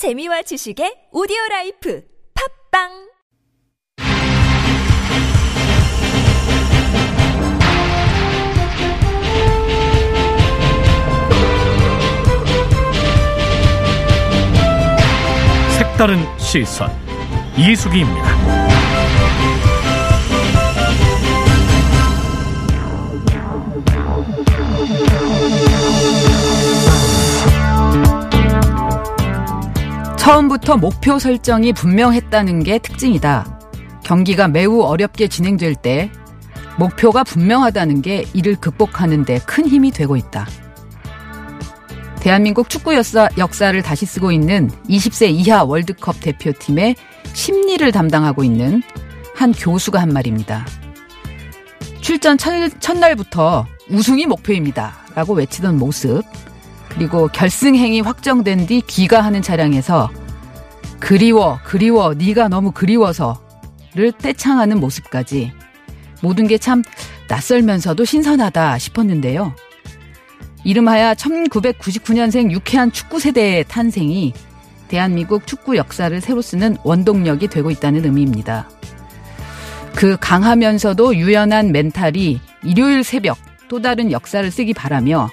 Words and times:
재미와 0.00 0.40
지식의 0.40 1.12
오디오 1.12 1.36
라이프 1.50 2.02
팝빵 2.72 2.88
색다른 15.76 16.16
시선 16.38 16.88
이수기입니다. 17.58 18.79
처음부터 30.30 30.76
목표 30.76 31.18
설정이 31.18 31.72
분명했다는 31.72 32.62
게 32.62 32.78
특징이다. 32.78 33.58
경기가 34.04 34.46
매우 34.46 34.80
어렵게 34.82 35.26
진행될 35.26 35.74
때 35.74 36.08
목표가 36.78 37.24
분명하다는 37.24 38.00
게 38.00 38.24
이를 38.32 38.54
극복하는 38.54 39.24
데 39.24 39.40
큰 39.44 39.66
힘이 39.66 39.90
되고 39.90 40.16
있다. 40.16 40.46
대한민국 42.20 42.70
축구 42.70 42.94
역사, 42.94 43.28
역사를 43.38 43.82
다시 43.82 44.06
쓰고 44.06 44.30
있는 44.30 44.70
20세 44.88 45.30
이하 45.30 45.64
월드컵 45.64 46.20
대표팀의 46.20 46.94
심리를 47.32 47.90
담당하고 47.90 48.44
있는 48.44 48.84
한 49.34 49.50
교수가 49.50 50.00
한 50.00 50.12
말입니다. 50.12 50.64
출전 52.02 52.38
첫, 52.38 52.52
첫날부터 52.78 53.66
우승이 53.90 54.26
목표입니다. 54.26 54.94
라고 55.16 55.32
외치던 55.34 55.76
모습. 55.76 56.22
그리고 56.90 57.26
결승행이 57.28 58.00
확정된 58.00 58.66
뒤 58.66 58.80
귀가하는 58.80 59.42
차량에서 59.42 60.08
그리워, 61.00 61.58
그리워, 61.64 62.14
네가 62.14 62.48
너무 62.48 62.70
그리워서를 62.72 64.12
떼창하는 64.18 64.78
모습까지 64.78 65.52
모든 66.22 66.46
게 66.46 66.58
참 66.58 66.82
낯설면서도 67.28 68.04
신선하다 68.04 68.78
싶었는데요. 68.78 69.54
이름하여 70.64 71.14
1999년생 71.14 72.50
유쾌한 72.50 72.92
축구 72.92 73.18
세대의 73.20 73.64
탄생이 73.68 74.34
대한민국 74.88 75.46
축구 75.46 75.76
역사를 75.76 76.20
새로 76.20 76.42
쓰는 76.42 76.76
원동력이 76.82 77.46
되고 77.48 77.70
있다는 77.70 78.04
의미입니다. 78.04 78.68
그 79.94 80.16
강하면서도 80.20 81.16
유연한 81.16 81.72
멘탈이 81.72 82.40
일요일 82.64 83.04
새벽 83.04 83.38
또 83.68 83.80
다른 83.80 84.10
역사를 84.10 84.48
쓰기 84.50 84.74
바라며 84.74 85.30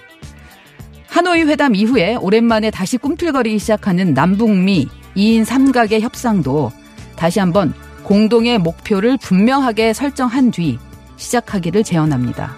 하노이 1.09 1.44
회담 1.44 1.74
이후에 1.74 2.16
오랜만에 2.16 2.70
다시 2.70 2.98
꿈틀거리기 2.98 3.58
시작하는 3.58 4.14
남북미 4.14 4.88
2인 5.18 5.44
3각의 5.46 6.00
협상도 6.00 6.72
다시 7.18 7.40
한번 7.40 7.73
공동의 8.04 8.60
목표를 8.60 9.18
분명하게 9.18 9.92
설정한 9.94 10.52
뒤 10.52 10.80
시작하기를 11.18 11.84
제언합니다. 11.84 12.56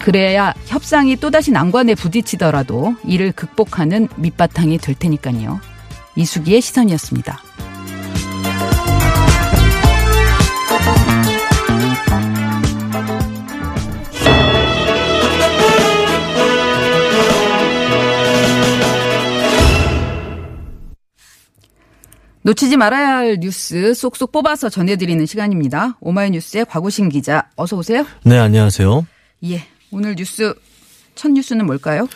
그래야 0.00 0.52
협상이 0.66 1.16
또다시 1.16 1.52
난관에 1.52 1.94
부딪히더라도 1.94 2.94
이를 3.04 3.32
극복하는 3.32 4.08
밑바탕이 4.16 4.78
될 4.78 4.94
테니까요. 4.94 5.60
이수기의 6.16 6.60
시선이었습니다. 6.60 7.49
놓치지 22.42 22.76
말아야 22.76 23.16
할 23.16 23.36
뉴스 23.38 23.92
쏙쏙 23.92 24.32
뽑아서 24.32 24.68
전해드리는 24.70 25.24
시간입니다. 25.26 25.96
오마이뉴스의 26.00 26.64
곽우신 26.64 27.10
기자, 27.10 27.48
어서 27.56 27.76
오세요. 27.76 28.06
네, 28.24 28.38
안녕하세요. 28.38 29.06
예, 29.44 29.62
오늘 29.90 30.14
뉴스 30.16 30.54
첫 31.14 31.30
뉴스는 31.32 31.66
뭘까요? 31.66 32.08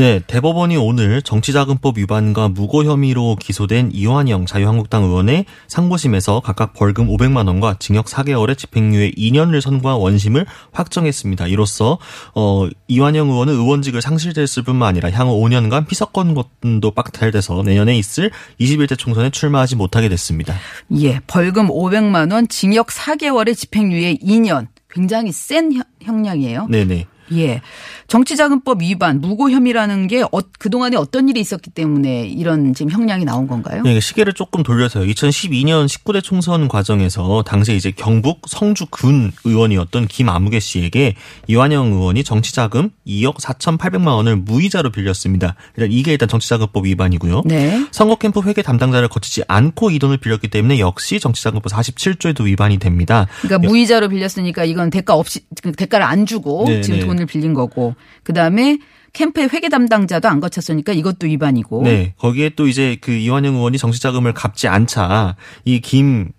네, 0.00 0.18
대법원이 0.26 0.78
오늘 0.78 1.20
정치자금법 1.20 1.98
위반과 1.98 2.48
무고 2.48 2.84
혐의로 2.84 3.36
기소된 3.38 3.90
이완영 3.92 4.46
자유한국당 4.46 5.04
의원의 5.04 5.44
상고심에서 5.68 6.40
각각 6.40 6.72
벌금 6.72 7.06
500만 7.06 7.46
원과 7.46 7.76
징역 7.80 8.06
4개월의 8.06 8.56
집행유예 8.56 9.10
2년을 9.10 9.60
선고한 9.60 9.98
원심을 9.98 10.46
확정했습니다. 10.72 11.48
이로써 11.48 11.98
어 12.34 12.66
이완영 12.88 13.28
의원은 13.28 13.52
의원직을 13.52 14.00
상실됐을 14.00 14.62
뿐만 14.62 14.88
아니라 14.88 15.10
향후 15.10 15.38
5년간 15.38 15.86
피서권도 15.86 16.92
박탈돼서 16.92 17.62
내년에 17.62 17.98
있을 17.98 18.30
21대 18.58 18.96
총선에 18.96 19.28
출마하지 19.28 19.76
못하게 19.76 20.08
됐습니다. 20.08 20.54
예, 20.98 21.20
벌금 21.26 21.68
500만 21.68 22.32
원, 22.32 22.48
징역 22.48 22.86
4개월의 22.86 23.54
집행유예 23.54 24.14
2년. 24.14 24.68
굉장히 24.90 25.30
센 25.30 25.70
형량이에요. 26.02 26.68
네네. 26.68 27.06
예. 27.34 27.60
정치자금법 28.08 28.82
위반, 28.82 29.20
무고 29.20 29.50
혐의라는 29.50 30.08
게 30.08 30.22
어, 30.22 30.40
그동안에 30.58 30.96
어떤 30.96 31.28
일이 31.28 31.40
있었기 31.40 31.70
때문에 31.70 32.26
이런 32.26 32.74
지금 32.74 32.90
형량이 32.90 33.24
나온 33.24 33.46
건가요? 33.46 33.82
네, 33.82 34.00
시계를 34.00 34.32
조금 34.32 34.62
돌려서요. 34.62 35.04
2012년 35.06 35.86
19대 35.86 36.22
총선 36.22 36.68
과정에서 36.68 37.42
당시에 37.46 37.76
이제 37.76 37.92
경북 37.92 38.42
성주군 38.48 39.32
의원이었던 39.44 40.08
김아무개 40.08 40.60
씨에게 40.60 41.14
이완영 41.46 41.92
의원이 41.92 42.24
정치자금 42.24 42.90
2억 43.06 43.40
4,800만 43.40 44.08
원을 44.08 44.36
무이자로 44.36 44.90
빌렸습니다. 44.90 45.54
일단 45.76 45.92
이게 45.92 46.12
일단 46.12 46.28
정치자금법 46.28 46.86
위반이고요. 46.86 47.42
네. 47.44 47.86
선거 47.92 48.16
캠프 48.16 48.42
회계 48.42 48.62
담당자를 48.62 49.08
거치지 49.08 49.42
않고 49.46 49.90
이 49.90 49.98
돈을 49.98 50.18
빌렸기 50.18 50.48
때문에 50.48 50.78
역시 50.78 51.20
정치자금법 51.20 51.72
47조에도 51.72 52.44
위반이 52.44 52.78
됩니다. 52.78 53.26
그러니까 53.42 53.68
무이자로 53.68 54.08
빌렸으니까 54.08 54.64
이건 54.64 54.90
대가 54.90 55.14
없이 55.14 55.40
대가를 55.76 56.04
안 56.04 56.26
주고 56.26 56.64
네, 56.66 56.80
지금 56.80 57.00
네. 57.20 57.20
돈을 57.20 57.26
빌린 57.26 57.54
거고 57.54 57.94
그다음에 58.22 58.78
캠프의 59.12 59.48
회계 59.52 59.68
담당자도 59.68 60.28
안 60.28 60.40
거쳤으니까 60.40 60.92
이것도 60.92 61.26
위반이고. 61.26 61.82
네, 61.82 62.14
거기에 62.18 62.50
또 62.50 62.68
이제 62.68 62.96
그 63.00 63.12
이완영 63.12 63.56
의원이 63.56 63.78
정치 63.78 64.00
자금을 64.00 64.32
갚지 64.34 64.68
않자 64.68 65.36
이김 65.64 66.30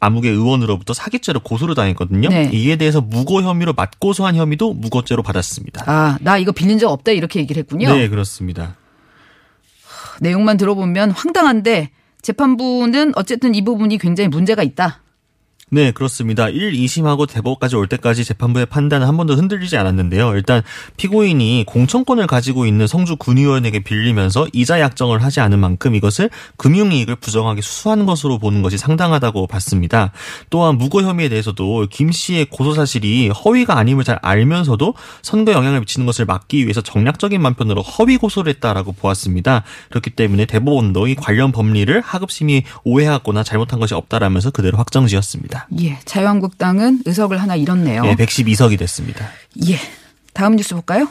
아무개 0.00 0.28
의원으로부터 0.28 0.94
사기죄로 0.94 1.40
고소를 1.40 1.74
당했거든요. 1.74 2.28
네. 2.28 2.50
이에 2.52 2.76
대해서 2.76 3.00
무고 3.00 3.42
혐의로 3.42 3.72
맞고소한 3.72 4.36
혐의도 4.36 4.74
무고죄로 4.74 5.22
받았습니다. 5.22 5.90
아, 5.90 6.18
나 6.20 6.38
이거 6.38 6.52
빌린 6.52 6.78
적 6.78 6.90
없다 6.90 7.12
이렇게 7.12 7.40
얘기를 7.40 7.60
했군요. 7.60 7.92
네, 7.92 8.08
그렇습니다. 8.08 8.76
내용만 10.20 10.56
들어보면 10.56 11.10
황당한데 11.10 11.90
재판부는 12.22 13.12
어쨌든 13.16 13.54
이 13.54 13.64
부분이 13.64 13.98
굉장히 13.98 14.28
문제가 14.28 14.62
있다. 14.62 15.02
네, 15.70 15.90
그렇습니다. 15.90 16.48
1, 16.48 16.72
2심하고 16.72 17.28
대법까지 17.28 17.76
올 17.76 17.88
때까지 17.88 18.24
재판부의 18.24 18.64
판단은 18.66 19.06
한 19.06 19.18
번도 19.18 19.34
흔들리지 19.34 19.76
않았는데요. 19.76 20.34
일단 20.34 20.62
피고인이 20.96 21.64
공천권을 21.66 22.26
가지고 22.26 22.64
있는 22.64 22.86
성주 22.86 23.16
군의원에게 23.16 23.80
빌리면서 23.80 24.46
이자 24.54 24.80
약정을 24.80 25.22
하지 25.22 25.40
않은 25.40 25.58
만큼 25.58 25.94
이것을 25.94 26.30
금융이익을 26.56 27.16
부정하게 27.16 27.60
수수한 27.60 28.06
것으로 28.06 28.38
보는 28.38 28.62
것이 28.62 28.78
상당하다고 28.78 29.46
봤습니다. 29.46 30.10
또한 30.48 30.78
무고 30.78 31.02
혐의에 31.02 31.28
대해서도 31.28 31.88
김 31.90 32.12
씨의 32.12 32.46
고소 32.46 32.72
사실이 32.72 33.28
허위가 33.28 33.76
아님을 33.76 34.04
잘 34.04 34.18
알면서도 34.22 34.94
선거 35.20 35.52
영향을 35.52 35.80
미치는 35.80 36.06
것을 36.06 36.24
막기 36.24 36.62
위해서 36.62 36.80
정략적인 36.80 37.42
만편으로 37.42 37.82
허위 37.82 38.16
고소를 38.16 38.54
했다라고 38.54 38.92
보았습니다. 38.92 39.64
그렇기 39.90 40.10
때문에 40.10 40.46
대법원도 40.46 41.08
이 41.08 41.14
관련 41.14 41.52
법리를 41.52 42.00
하급심이 42.00 42.62
오해하거나 42.84 43.42
잘못한 43.42 43.80
것이 43.80 43.92
없다라면서 43.92 44.50
그대로 44.50 44.78
확정지었습니다. 44.78 45.57
예, 45.80 45.98
자유한국당은 46.04 47.02
의석을 47.04 47.40
하나 47.40 47.56
잃었네요. 47.56 48.02
예, 48.06 48.14
112석이 48.14 48.78
됐습니다. 48.78 49.28
예. 49.68 49.78
다음 50.38 50.54
뉴스 50.54 50.72
볼까요? 50.76 51.08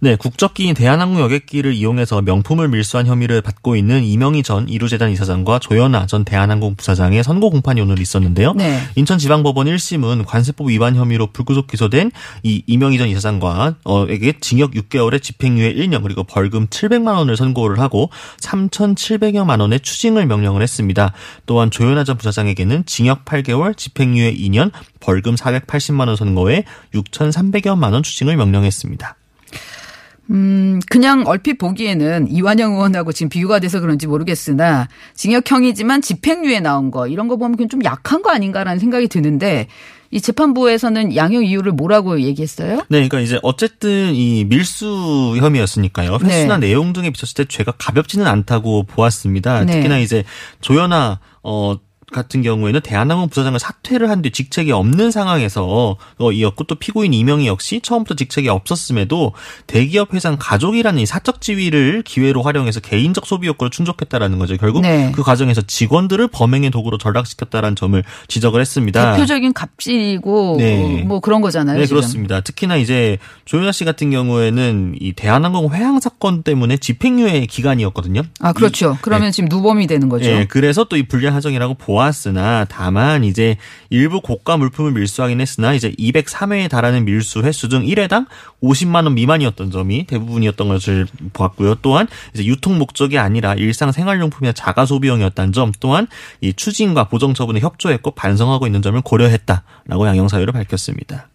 네, 0.00 0.16
국적기인 0.16 0.74
대한항공 0.74 1.20
여객기를 1.20 1.72
이용해서 1.72 2.20
명품을 2.20 2.66
밀수한 2.66 3.06
혐의를 3.06 3.40
받고 3.40 3.76
있는 3.76 4.02
이명희 4.02 4.42
전 4.42 4.68
이루재단 4.68 5.12
이사장과 5.12 5.60
조연아 5.60 6.06
전 6.06 6.24
대한항공 6.24 6.74
부사장의 6.74 7.22
선고 7.22 7.50
공판이 7.50 7.80
오늘 7.80 8.00
있었는데요. 8.00 8.54
네. 8.54 8.80
인천지방법원 8.96 9.68
1심은 9.68 10.26
관세법 10.26 10.68
위반 10.68 10.96
혐의로 10.96 11.28
불구속 11.28 11.68
기소된 11.68 12.10
이 12.42 12.64
이명희 12.66 12.98
전 12.98 13.06
이사장과 13.06 13.76
어에게 13.84 14.40
징역 14.40 14.72
6개월의 14.72 15.22
집행유예 15.22 15.74
1년 15.74 16.02
그리고 16.02 16.24
벌금 16.24 16.66
700만 16.66 17.16
원을 17.16 17.36
선고를 17.36 17.78
하고 17.78 18.10
3,700여만 18.40 19.60
원의 19.60 19.78
추징을 19.78 20.26
명령을 20.26 20.60
했습니다. 20.60 21.12
또한 21.46 21.70
조연아 21.70 22.02
전 22.02 22.16
부사장에게는 22.16 22.84
징역 22.86 23.24
8개월, 23.26 23.76
집행유예 23.76 24.34
2년, 24.34 24.72
벌금 25.06 25.36
480만 25.36 26.08
원 26.08 26.16
선고에 26.16 26.64
6,300여만 26.92 27.92
원 27.92 28.02
추징을 28.02 28.36
명령했습니다. 28.36 29.14
음, 30.30 30.80
그냥 30.90 31.22
얼핏 31.26 31.58
보기에는 31.58 32.26
이완영 32.28 32.72
의원하고 32.72 33.12
지금 33.12 33.28
비교가 33.28 33.60
돼서 33.60 33.78
그런지 33.78 34.08
모르겠으나 34.08 34.88
징역형이지만 35.14 36.02
집행유예 36.02 36.58
나온 36.58 36.90
거 36.90 37.06
이런 37.06 37.28
거 37.28 37.36
보면 37.36 37.68
좀 37.68 37.84
약한 37.84 38.22
거 38.22 38.30
아닌가라는 38.32 38.80
생각이 38.80 39.06
드는데 39.06 39.68
이 40.10 40.20
재판부에서는 40.20 41.14
양형 41.14 41.44
이유를 41.44 41.72
뭐라고 41.72 42.20
얘기했어요? 42.20 42.78
네, 42.88 43.08
그러니까 43.08 43.20
이제 43.20 43.38
어쨌든 43.42 44.12
이 44.12 44.44
밀수 44.44 45.36
혐의였으니까요. 45.38 46.18
횟수나 46.20 46.58
네. 46.58 46.68
내용 46.68 46.92
등에 46.92 47.10
비쳤을 47.10 47.34
때 47.34 47.44
죄가 47.44 47.74
가볍지는 47.78 48.26
않다고 48.26 48.84
보았습니다. 48.84 49.64
네. 49.64 49.74
특히나 49.74 49.98
이제 49.98 50.24
조연아 50.60 51.20
어 51.44 51.76
같은 52.12 52.40
경우에는 52.42 52.80
대한항공 52.82 53.28
부사장을 53.28 53.58
사퇴를 53.58 54.10
한 54.10 54.22
뒤 54.22 54.30
직책이 54.30 54.72
없는 54.72 55.10
상황에서 55.10 55.96
어, 56.18 56.32
이었고 56.32 56.64
또 56.64 56.74
피고인 56.76 57.12
이명희 57.12 57.46
역시 57.46 57.80
처음부터 57.82 58.14
직책이 58.14 58.48
없었음에도 58.48 59.32
대기업 59.66 60.14
회장 60.14 60.36
가족이라는 60.38 61.00
이 61.00 61.06
사적 61.06 61.40
지위를 61.40 62.02
기회로 62.02 62.42
활용해서 62.42 62.80
개인적 62.80 63.26
소비 63.26 63.46
욕구를 63.48 63.70
충족했다라는 63.70 64.38
거죠. 64.38 64.56
결국 64.56 64.82
네. 64.82 65.12
그 65.14 65.22
과정에서 65.22 65.62
직원들을 65.62 66.28
범행의 66.28 66.70
도구로 66.70 66.98
전락시켰다라는 66.98 67.76
점을 67.76 68.02
지적을 68.28 68.60
했습니다. 68.60 69.12
대표적인 69.12 69.52
갑질이고 69.52 70.56
네. 70.58 71.02
뭐 71.06 71.20
그런 71.20 71.40
거잖아요. 71.40 71.78
네, 71.78 71.86
지금. 71.86 71.96
그렇습니다. 72.00 72.40
특히나 72.40 72.76
이제 72.76 73.18
조윤아 73.44 73.72
씨 73.72 73.84
같은 73.84 74.10
경우에는 74.10 74.96
이 75.00 75.12
대한항공 75.12 75.72
회항 75.74 76.00
사건 76.00 76.42
때문에 76.42 76.76
집행유예 76.78 77.46
기간이었거든요. 77.46 78.22
아 78.40 78.52
그렇죠. 78.52 78.96
그러면 79.02 79.32
지금 79.32 79.48
누범이 79.48 79.86
되는 79.86 80.08
거죠. 80.08 80.26
예, 80.26 80.46
그래서 80.48 80.84
또 80.84 80.96
이 80.96 81.02
불리한 81.02 81.34
사정이라고 81.34 81.74
보 81.74 81.95
았으나 82.00 82.64
다만 82.68 83.24
이제 83.24 83.56
일부 83.90 84.20
고가 84.20 84.56
물품을 84.56 84.92
밀수하긴 84.92 85.40
했으나 85.40 85.74
이제 85.74 85.92
203회에 85.92 86.68
달하는 86.68 87.04
밀수 87.04 87.42
횟수 87.42 87.68
중 87.68 87.82
1회당 87.82 88.26
50만 88.62 89.04
원 89.04 89.14
미만이었던 89.14 89.70
점이 89.70 90.06
대부분이었던 90.06 90.68
것을 90.68 91.06
보았고요. 91.32 91.76
또한 91.76 92.06
이제 92.34 92.44
유통 92.44 92.78
목적이 92.78 93.18
아니라 93.18 93.54
일상 93.54 93.92
생활용품이나 93.92 94.52
자가 94.52 94.86
소비용이었다는 94.86 95.52
점 95.52 95.72
또한 95.80 96.06
이 96.40 96.52
추진과 96.52 97.08
보정 97.08 97.34
처분에 97.34 97.60
협조했고 97.60 98.12
반성하고 98.12 98.66
있는 98.66 98.82
점을 98.82 99.00
고려했다라고 99.00 100.06
양형 100.06 100.28
사유를 100.28 100.52
밝혔습니다. 100.52 101.28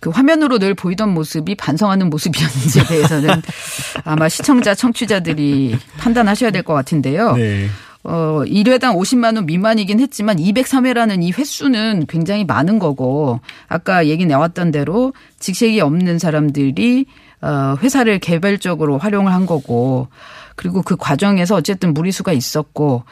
그 0.00 0.10
화면으로 0.10 0.58
늘 0.58 0.74
보이던 0.74 1.14
모습이 1.14 1.54
반성하는 1.54 2.10
모습이었는지에 2.10 2.84
대해서는 2.84 3.30
아마 4.04 4.28
시청자, 4.28 4.74
청취자들이 4.74 5.78
판단하셔야 5.98 6.50
될 6.50 6.62
것 6.62 6.74
같은데요. 6.74 7.32
네. 7.34 7.68
어, 8.02 8.42
1회당 8.46 8.96
50만 8.96 9.34
원 9.36 9.46
미만이긴 9.46 9.98
했지만 9.98 10.36
203회라는 10.36 11.24
이 11.24 11.32
횟수는 11.32 12.06
굉장히 12.08 12.44
많은 12.44 12.78
거고 12.78 13.40
아까 13.68 14.06
얘기 14.06 14.26
나왔던 14.26 14.70
대로 14.70 15.12
직책이 15.40 15.80
없는 15.80 16.18
사람들이 16.20 17.06
어, 17.40 17.76
회사를 17.82 18.18
개별적으로 18.20 18.98
활용을 18.98 19.32
한 19.32 19.44
거고 19.46 20.08
그리고 20.54 20.82
그 20.82 20.96
과정에서 20.96 21.56
어쨌든 21.56 21.94
무리수가 21.94 22.32
있었고 22.32 23.02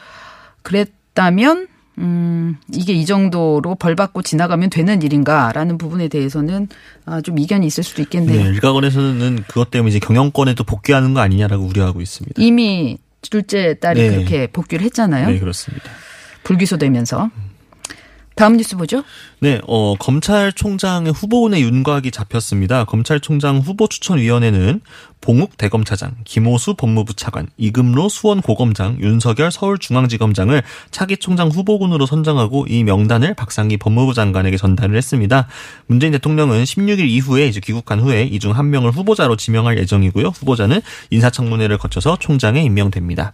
그랬다면 0.63 1.67
음, 1.97 2.57
이게 2.73 2.93
이 2.93 3.05
정도로 3.05 3.75
벌 3.75 3.95
받고 3.95 4.21
지나가면 4.21 4.69
되는 4.69 5.01
일인가라는 5.01 5.77
부분에 5.77 6.07
대해서는 6.07 6.67
아, 7.05 7.21
좀 7.21 7.39
이견이 7.39 7.65
있을 7.65 7.83
수도 7.83 8.01
있겠네요. 8.01 8.43
네, 8.43 8.49
일각원에서는 8.49 9.43
그것 9.47 9.71
때문에 9.71 9.89
이제 9.89 9.99
경영권에도 9.99 10.63
복귀하는 10.63 11.13
거 11.13 11.21
아니냐라고 11.21 11.65
우려하고 11.65 12.01
있습니다. 12.01 12.41
이미 12.41 12.97
둘째 13.21 13.79
딸이 13.79 14.01
네. 14.01 14.09
그렇게 14.09 14.47
복귀를 14.47 14.85
했잖아요. 14.85 15.29
네, 15.29 15.39
그렇습니다. 15.39 15.89
불기소되면서. 16.43 17.29
다음 18.35 18.57
뉴스 18.57 18.75
보죠. 18.75 19.01
네, 19.39 19.61
어, 19.65 19.95
검찰총장의 19.97 21.13
후보군의 21.13 21.61
윤곽이 21.61 22.11
잡혔습니다. 22.11 22.83
검찰총장 22.83 23.59
후보 23.59 23.87
추천위원회는 23.87 24.81
봉욱 25.21 25.57
대검차장, 25.57 26.17
김호수 26.25 26.73
법무부 26.75 27.13
차관, 27.13 27.47
이금로 27.57 28.09
수원 28.09 28.41
고검장, 28.41 28.97
윤석열 28.99 29.51
서울중앙지검장을 29.51 30.61
차기 30.91 31.15
총장 31.17 31.47
후보군으로 31.47 32.05
선정하고 32.05 32.65
이 32.67 32.83
명단을 32.83 33.35
박상기 33.35 33.77
법무부 33.77 34.13
장관에게 34.13 34.57
전달을 34.57 34.97
했습니다. 34.97 35.47
문재인 35.87 36.11
대통령은 36.11 36.65
16일 36.65 37.07
이후에 37.07 37.47
이제 37.47 37.61
귀국한 37.61 38.01
후에 38.01 38.23
이 38.23 38.39
중 38.39 38.51
한 38.51 38.69
명을 38.69 38.91
후보자로 38.91 39.37
지명할 39.37 39.77
예정이고요. 39.79 40.27
후보자는 40.27 40.81
인사청문회를 41.09 41.77
거쳐서 41.77 42.17
총장에 42.19 42.61
임명됩니다. 42.61 43.33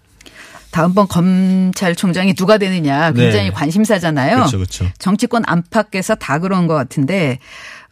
다음번 0.72 1.08
검찰총장이 1.08 2.34
누가 2.34 2.58
되느냐 2.58 3.12
굉장히 3.12 3.46
네. 3.46 3.52
관심사잖아요. 3.52 4.36
그렇죠, 4.38 4.58
그렇죠. 4.58 4.86
정치권 4.98 5.44
안팎에서 5.46 6.16
다 6.16 6.40
그런 6.40 6.68
것 6.68 6.74
같은데 6.74 7.40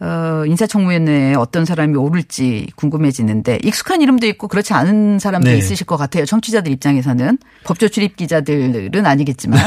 어, 0.01 0.43
인사청문회에 0.45 1.35
어떤 1.35 1.65
사람이 1.65 1.97
오를지 1.97 2.67
궁금해지는데 2.75 3.59
익숙한 3.63 4.01
이름도 4.01 4.27
있고 4.27 4.47
그렇지 4.47 4.73
않은 4.73 5.19
사람도 5.19 5.49
네. 5.49 5.57
있으실 5.57 5.85
것 5.85 5.97
같아요. 5.97 6.23
청취자들 6.25 6.71
입장에서는 6.71 7.37
법조 7.65 7.89
출입 7.89 8.15
기자들은 8.15 9.05
아니겠지만 9.05 9.59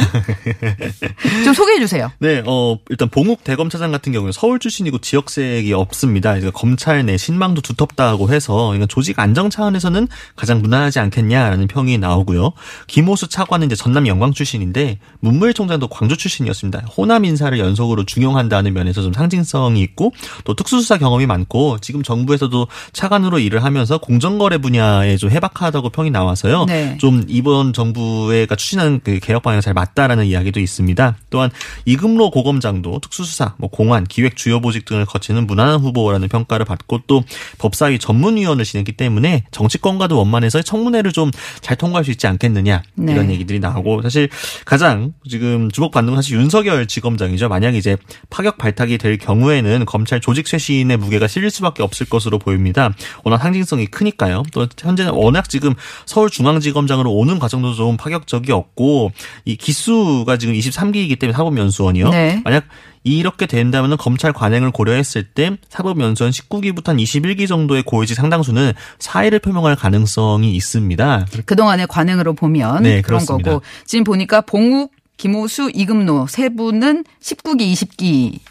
좀 1.45 1.53
소개해 1.53 1.79
주세요. 1.81 2.11
네, 2.19 2.43
어, 2.47 2.79
일단 2.89 3.11
봉욱 3.11 3.45
대검차장 3.45 3.93
같은 3.93 4.13
경우는 4.13 4.33
서울 4.33 4.59
출신이고 4.59 4.99
지역색이 4.99 5.75
없습니다. 5.75 6.39
이제 6.39 6.51
검찰 6.55 7.05
내 7.05 7.19
신망도 7.19 7.61
두텁다고 7.61 8.31
해서 8.31 8.55
그러니까 8.69 8.87
조직 8.87 9.19
안정 9.19 9.51
차원에서는 9.51 10.09
가장 10.35 10.63
무난하지 10.63 10.99
않겠냐라는 10.99 11.67
평이 11.67 11.99
나오고요. 11.99 12.53
김호수 12.87 13.29
차관은 13.29 13.67
이제 13.67 13.77
전남 13.77 14.07
영광 14.07 14.33
출신인데 14.33 14.99
문무일 15.21 15.53
총장도 15.53 15.89
광주 15.89 16.17
출신이었습니다. 16.17 16.87
호남 16.97 17.27
인사를 17.27 17.59
연속으로 17.59 18.07
중용한다는 18.07 18.73
면에서 18.73 19.03
좀 19.03 19.13
상징성이 19.13 19.83
있고 19.83 20.13
또 20.45 20.55
특수수사 20.55 20.99
경험이 20.99 21.27
많고 21.27 21.79
지금 21.81 22.03
정부에서도 22.03 22.67
차관으로 22.93 23.39
일을 23.39 23.65
하면서 23.65 23.99
공정거래 23.99 24.59
분야에 24.59 25.17
좀 25.17 25.31
해박하다고 25.31 25.91
평이 25.91 26.11
나와서요. 26.11 26.65
네. 26.67 26.97
좀 26.99 27.25
이번 27.29 27.73
정부가 27.73 28.57
추진하는 28.57 29.01
그 29.03 29.19
개혁 29.21 29.43
방향 29.43 29.61
잘 29.61 29.75
맞다라는 29.75 30.27
이야기도 30.27 30.61
있습니다. 30.61 31.17
또한 31.31 31.51
이금로 31.85 32.31
고검장도 32.31 33.01
특수수사, 33.01 33.55
뭐 33.59 33.69
공안, 33.71 34.05
기획 34.05 34.37
주요 34.37 34.61
보직 34.61 34.85
등을 34.85 35.07
거치는 35.07 35.47
무난한 35.47 35.81
후보라는 35.81 36.29
평가를 36.29 36.65
받고 36.65 37.03
또 37.07 37.23
법사위 37.59 37.99
전문위원을 37.99 38.65
지냈기 38.65 38.93
때문에 38.93 39.45
정치권과도 39.51 40.17
원만해서 40.17 40.63
청문회를 40.63 41.13
좀 41.13 41.31
잘 41.61 41.77
통과할 41.77 42.05
수 42.05 42.11
있지 42.11 42.27
않겠느냐 42.27 42.83
네. 42.95 43.13
이런 43.13 43.31
얘기들이 43.31 43.61
나오고 43.61 44.03
사실 44.03 44.29
가장 44.65 45.13
지금 45.29 45.71
주목받는 45.71 46.13
건 46.13 46.23
사실 46.23 46.37
윤석열 46.39 46.87
지검장이죠. 46.87 47.49
만약 47.49 47.75
이제 47.75 47.97
파격 48.31 48.59
발탁이 48.59 48.99
될 48.99 49.19
경우에는 49.19 49.85
검찰 49.85 50.12
조직 50.21 50.49
쇄신의 50.49 50.97
무게가 50.97 51.27
실릴 51.27 51.51
수밖에 51.51 51.83
없을 51.83 52.07
것으로 52.07 52.39
보입니다. 52.39 52.93
워낙 53.25 53.39
상징성이 53.39 53.87
크니까요. 53.87 54.43
또 54.53 54.67
현재는 54.79 55.13
워낙 55.13 55.49
지금 55.49 55.75
서울중앙지검장으로 56.07 57.13
오는 57.13 57.39
과정도 57.39 57.75
좀 57.75 57.97
파격적이었고 57.97 59.13
이 59.45 59.57
기수가 59.57 60.37
지금 60.39 60.55
23기이기 60.55 61.19
때문에 61.19 61.37
사법연수원이요. 61.37 62.11
네. 62.11 62.41
만약 62.45 62.65
이렇게 63.05 63.47
된다면 63.47 63.97
검찰 63.97 64.33
관행을 64.33 64.71
고려했을 64.71 65.25
때 65.25 65.57
사법연수원 65.69 66.31
19기부터 66.31 66.89
한 66.89 66.97
21기 66.99 67.49
정도의 67.49 67.83
고위직 67.83 68.17
상당수는 68.17 68.73
사의를 68.99 69.41
표명할 69.41 69.75
가능성이 69.77 70.55
있습니다. 70.55 71.27
그동안의 71.47 71.89
관행으로 71.89 72.35
보면 72.35 72.85
네, 72.85 73.03
그런 73.03 73.19
그렇습니다. 73.19 73.51
거고 73.51 73.63
지금 73.87 74.05
보니까 74.05 74.41
봉욱, 74.43 74.93
김호수, 75.17 75.71
이금노 75.75 76.27
세 76.29 76.49
분은 76.49 77.05
19기, 77.21 77.73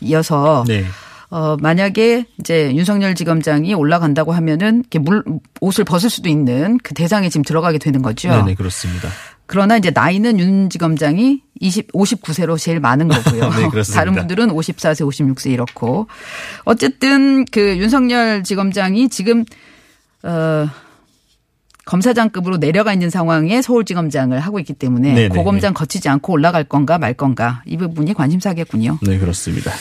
20기여서 0.02 0.66
네. 0.68 0.86
어, 1.32 1.56
만약에 1.58 2.26
이제 2.42 2.76
윤석열 2.76 3.16
지검장이 3.16 3.74
올라간다고 3.74 4.34
하면은 4.34 4.80
이렇게 4.82 5.00
물, 5.00 5.24
옷을 5.62 5.86
벗을 5.86 6.10
수도 6.10 6.28
있는 6.28 6.78
그 6.84 6.94
대상에 6.94 7.30
지금 7.30 7.46
들어가게 7.46 7.78
되는 7.78 8.02
거죠. 8.02 8.30
네네 8.30 8.56
그렇습니다. 8.56 9.08
그러나 9.46 9.78
이제 9.78 9.92
나이는 9.92 10.40
윤 10.40 10.70
지검장이 10.70 11.42
20, 11.62 11.94
59세로 11.94 12.58
제일 12.58 12.82
많은 12.82 13.08
거고요. 13.08 13.50
네, 13.56 13.70
그렇습니다. 13.70 14.00
다른 14.00 14.14
분들은 14.16 14.50
54세, 14.50 15.08
56세 15.08 15.52
이렇고. 15.52 16.08
어쨌든 16.64 17.46
그 17.46 17.78
윤석열 17.78 18.44
지검장이 18.44 19.10
지금, 19.10 19.46
어, 20.24 20.68
검사장급으로 21.86 22.60
내려가 22.60 22.94
있는 22.94 23.10
상황에 23.10 23.62
서울지검장을 23.62 24.40
하고 24.40 24.60
있기 24.60 24.74
때문에 24.74 25.14
네네. 25.14 25.30
고검장 25.30 25.74
거치지 25.74 26.08
않고 26.10 26.32
올라갈 26.32 26.64
건가 26.64 26.98
말 26.98 27.14
건가 27.14 27.64
이 27.66 27.76
부분이 27.76 28.14
관심사겠군요. 28.14 29.00
네 29.02 29.18
그렇습니다. 29.18 29.72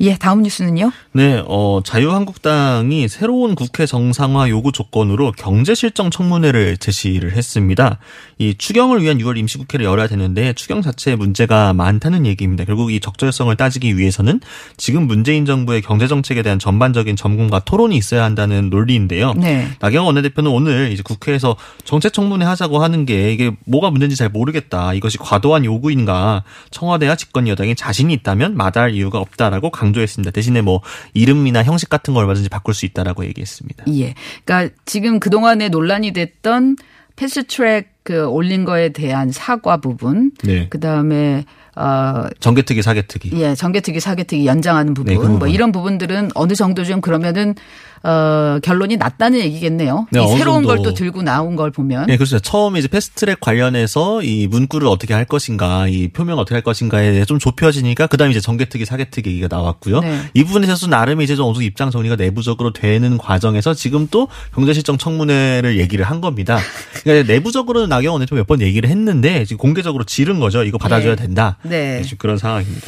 예, 0.00 0.16
다음 0.16 0.42
뉴스는요. 0.42 0.92
네, 1.12 1.42
어, 1.46 1.80
자유한국당이 1.82 3.08
새로운 3.08 3.54
국회 3.54 3.86
정상화 3.86 4.50
요구 4.50 4.70
조건으로 4.70 5.32
경제실정 5.32 6.10
청문회를 6.10 6.76
제시를 6.76 7.32
했습니다. 7.32 7.98
이 8.38 8.54
추경을 8.56 9.02
위한 9.02 9.16
6월 9.18 9.38
임시국회를 9.38 9.86
열어야 9.86 10.06
되는데 10.08 10.52
추경 10.52 10.82
자체에 10.82 11.16
문제가 11.16 11.72
많다는 11.72 12.26
얘기입니다. 12.26 12.64
결국 12.64 12.92
이 12.92 13.00
적절성을 13.00 13.54
따지기 13.56 13.96
위해서는 13.96 14.40
지금 14.76 15.06
문재인 15.06 15.46
정부의 15.46 15.80
경제정책에 15.80 16.42
대한 16.42 16.58
전반적인 16.58 17.16
점검과 17.16 17.60
토론이 17.60 17.96
있어야 17.96 18.24
한다는 18.24 18.68
논리인데요. 18.68 19.32
네. 19.34 19.68
나경원 19.80 20.14
원내대표는 20.14 20.50
오늘 20.50 20.92
이제 20.92 21.02
국회에서 21.02 21.56
정책 21.84 22.12
청문회 22.12 22.44
하자고 22.44 22.82
하는 22.82 23.06
게 23.06 23.32
이게 23.32 23.50
뭐가 23.64 23.90
문제인지 23.90 24.16
잘 24.16 24.28
모르겠다. 24.28 24.92
이것이 24.92 25.16
과도한 25.16 25.64
요구인가. 25.64 26.42
청와대와 26.70 27.16
집권 27.16 27.48
여당이 27.48 27.74
자신이 27.74 28.12
있다면 28.12 28.56
마다할 28.56 28.94
이유가 28.94 29.18
없다라고 29.18 29.70
강 29.70 29.85
조했습니다. 29.92 30.30
대신에 30.30 30.60
뭐 30.60 30.82
이름이나 31.14 31.62
형식 31.64 31.88
같은 31.88 32.14
걸 32.14 32.24
얼마든지 32.24 32.48
바꿀 32.48 32.74
수 32.74 32.86
있다라고 32.86 33.24
얘기했습니다. 33.26 33.84
예. 33.94 34.14
그러니까 34.44 34.74
지금 34.84 35.20
그동안에 35.20 35.68
논란이 35.68 36.12
됐던 36.12 36.76
패스트트랙 37.16 37.95
그 38.06 38.24
올린 38.28 38.64
거에 38.64 38.90
대한 38.90 39.32
사과 39.32 39.78
부분, 39.78 40.30
네. 40.44 40.68
그 40.70 40.78
다음에 40.78 41.44
어 41.74 42.28
정개특위 42.38 42.80
사개특위. 42.80 43.32
예, 43.42 43.56
정개특위 43.56 43.98
사개특위 43.98 44.46
연장하는 44.46 44.94
부분, 44.94 45.12
네, 45.12 45.18
그뭐 45.18 45.32
부분. 45.32 45.50
이런 45.50 45.72
부분들은 45.72 46.30
어느 46.34 46.54
정도 46.54 46.84
좀 46.84 47.00
그러면은 47.00 47.54
어 48.02 48.60
결론이 48.62 48.96
났다는 48.98 49.40
얘기겠네요. 49.40 50.06
네, 50.12 50.22
이 50.22 50.28
새로운 50.38 50.62
걸. 50.62 50.76
또 50.82 50.94
들고 50.94 51.22
나온 51.22 51.56
걸 51.56 51.72
보면 51.72 52.06
네, 52.06 52.16
그렇죠. 52.16 52.38
처음에 52.38 52.78
이제 52.78 52.86
패스트트랙 52.86 53.40
관련해서 53.40 54.22
이 54.22 54.46
문구를 54.46 54.86
어떻게 54.86 55.12
할 55.12 55.24
것인가, 55.24 55.88
이 55.88 56.08
표명 56.08 56.38
어떻게 56.38 56.54
할 56.54 56.62
것인가에 56.62 57.10
대해 57.10 57.24
좀 57.24 57.40
좁혀지니까 57.40 58.06
그다음에 58.06 58.30
이제 58.30 58.40
정개특위, 58.40 58.84
사개특위 58.84 59.30
얘기가 59.30 59.48
나왔고요. 59.50 60.00
네. 60.00 60.20
이 60.34 60.44
부분에 60.44 60.66
대해서 60.66 60.86
나름의 60.86 61.24
이제 61.24 61.34
좀 61.34 61.46
어느 61.46 61.54
정도 61.54 61.62
입장 61.62 61.90
정리가 61.90 62.14
내부적으로 62.16 62.72
되는 62.72 63.18
과정에서 63.18 63.74
지금 63.74 64.06
또 64.10 64.28
경제실정 64.54 64.98
청문회를 64.98 65.78
얘기를 65.80 66.04
한 66.04 66.20
겁니다. 66.20 66.58
그러니까 67.02 67.32
내부적으로는 67.32 67.88
나경원 67.96 68.20
대표 68.20 68.36
몇 68.36 68.46
번 68.46 68.60
얘기를 68.60 68.88
했는데 68.88 69.44
지금 69.44 69.58
공개적으로 69.58 70.04
지른 70.04 70.38
거죠. 70.40 70.62
이거 70.62 70.78
받아줘야 70.78 71.16
네. 71.16 71.22
된다. 71.22 71.58
네. 71.62 72.02
지금 72.02 72.18
그런 72.18 72.38
상황입니다. 72.38 72.86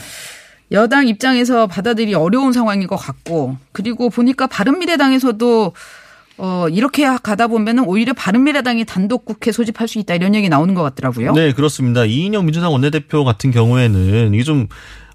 여당 0.71 1.09
입장에서 1.09 1.67
받아들이 1.67 2.15
어려운 2.15 2.53
상황인 2.53 2.87
것 2.87 2.97
같고 2.97 3.57
그리고 3.73 4.11
보니까 4.11 4.47
바른미래당에서도 4.47 5.73
어 6.41 6.67
이렇게 6.71 7.05
가다 7.23 7.49
보면은 7.49 7.85
오히려 7.85 8.12
바른미래당이 8.12 8.85
단독 8.85 9.25
국회 9.25 9.50
소집할 9.50 9.88
수 9.88 9.99
있다 9.99 10.15
이런 10.15 10.35
얘기 10.37 10.49
나오는 10.49 10.73
것 10.75 10.83
같더라고요. 10.83 11.33
네, 11.33 11.53
그렇습니다. 11.53 12.05
이인영 12.05 12.45
민주당 12.45 12.71
원내대표 12.73 13.25
같은 13.25 13.50
경우에는 13.50 14.33
이게 14.35 14.45
좀 14.45 14.69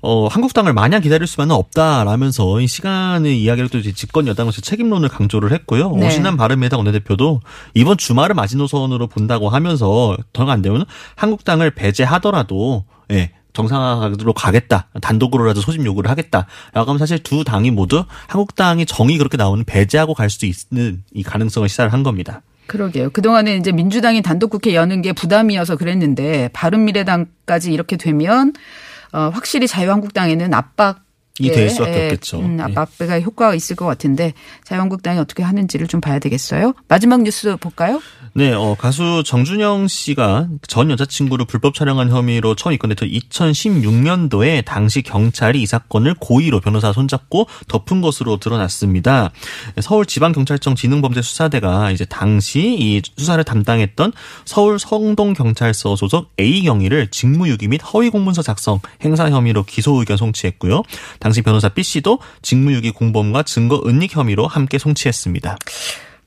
어, 0.06 0.28
한국당을 0.28 0.74
마냥 0.74 1.00
기다릴 1.02 1.26
수만은 1.28 1.56
없다라면서 1.56 2.60
이 2.60 2.68
시간의 2.68 3.42
이야기를 3.42 3.70
또 3.70 3.78
이제 3.78 3.94
집권 3.94 4.28
여당으로서 4.28 4.60
책임론을 4.60 5.08
강조를 5.08 5.54
했고요. 5.54 5.92
네. 5.96 6.08
오신환 6.08 6.36
바른미래당 6.36 6.78
원내대표도 6.78 7.40
이번 7.74 7.98
주말을 7.98 8.36
마지노선으로 8.36 9.08
본다고 9.08 9.48
하면서 9.50 10.18
더 10.34 10.44
안 10.44 10.62
되면 10.62 10.84
한국당을 11.16 11.72
배제하더라도 11.72 12.84
예. 13.12 13.32
정상화로 13.54 14.34
가겠다. 14.34 14.90
단독으로라도 15.02 15.62
소집 15.62 15.86
요구를 15.86 16.10
하겠다. 16.10 16.48
라고 16.74 16.90
하면 16.90 16.98
사실 17.00 17.20
두 17.20 17.46
당이 17.46 17.72
모두 17.72 18.04
한국당이 18.28 18.86
정이 18.86 19.18
그렇게 19.18 19.38
나오는 19.38 19.64
배제하고 19.64 20.16
갈 20.16 20.30
수도 20.30 20.48
있는 20.48 21.04
이 21.14 21.24
가능성을 21.24 21.70
시사를 21.70 21.94
한 21.94 22.04
겁니다. 22.04 22.42
그러게요. 22.68 23.12
그동안에 23.12 23.56
이제 23.56 23.72
민주당이 23.72 24.22
단독 24.22 24.50
국회 24.50 24.76
여는 24.76 25.02
게 25.02 25.14
부담이어서 25.14 25.76
그랬는데 25.78 26.50
바른미래당까지 26.54 27.72
이렇게 27.72 27.96
되면 27.96 28.54
어 29.14 29.30
확실히 29.30 29.68
자유한국당에는 29.68 30.54
압박 30.54 31.04
이될 31.40 31.70
수밖에 31.70 32.04
없겠죠. 32.06 32.40
음, 32.42 32.58
네. 32.58 32.64
압박배가 32.64 33.22
효과가 33.22 33.56
있을 33.56 33.76
것 33.76 33.86
같은데 33.86 34.34
자유한국당이 34.66 35.20
어떻게 35.20 35.42
하는지를 35.42 35.88
좀 35.88 36.02
봐야 36.02 36.20
되겠어요. 36.20 36.74
마지막 36.88 37.22
뉴스 37.24 37.56
볼까요? 37.58 38.02
네, 38.36 38.52
어, 38.52 38.76
가수 38.76 39.22
정준영 39.24 39.88
씨가 39.88 40.48
전 40.68 40.90
여자친구를 40.90 41.46
불법 41.46 41.76
촬영한 41.76 42.10
혐의로 42.10 42.56
처음 42.56 42.74
입건됐던 42.74 43.08
2016년도에 43.08 44.66
당시 44.66 45.04
경찰이 45.04 45.62
이 45.62 45.68
사건을 45.68 46.16
고의로 46.20 46.60
변호사 46.60 46.92
손잡고 46.92 47.46
덮은 47.68 48.02
것으로 48.02 48.38
드러났습니다. 48.38 49.30
서울지방경찰청 49.80 50.74
지능범죄수사대가 50.74 51.92
이제 51.92 52.06
당시 52.06 52.76
이 52.80 53.04
수사를 53.16 53.44
담당했던 53.44 54.14
서울 54.46 54.80
성동경찰서 54.80 55.96
소속 55.96 56.32
A 56.40 56.64
경위를 56.64 57.12
직무유기 57.12 57.68
및 57.68 57.82
허위 57.94 58.10
공문서 58.10 58.42
작성 58.42 58.80
행사 59.04 59.30
혐의로 59.30 59.62
기소 59.62 60.00
의견 60.00 60.18
송치했고요. 60.18 60.82
당시 61.20 61.44
변호사 61.44 61.70
B 61.70 61.84
씨도 61.84 62.18
직무유기 62.42 62.92
공범과 62.92 63.44
증거 63.44 63.84
은닉 63.86 64.16
혐의로 64.16 64.48
함께 64.48 64.80
송치했습니다. 64.80 65.56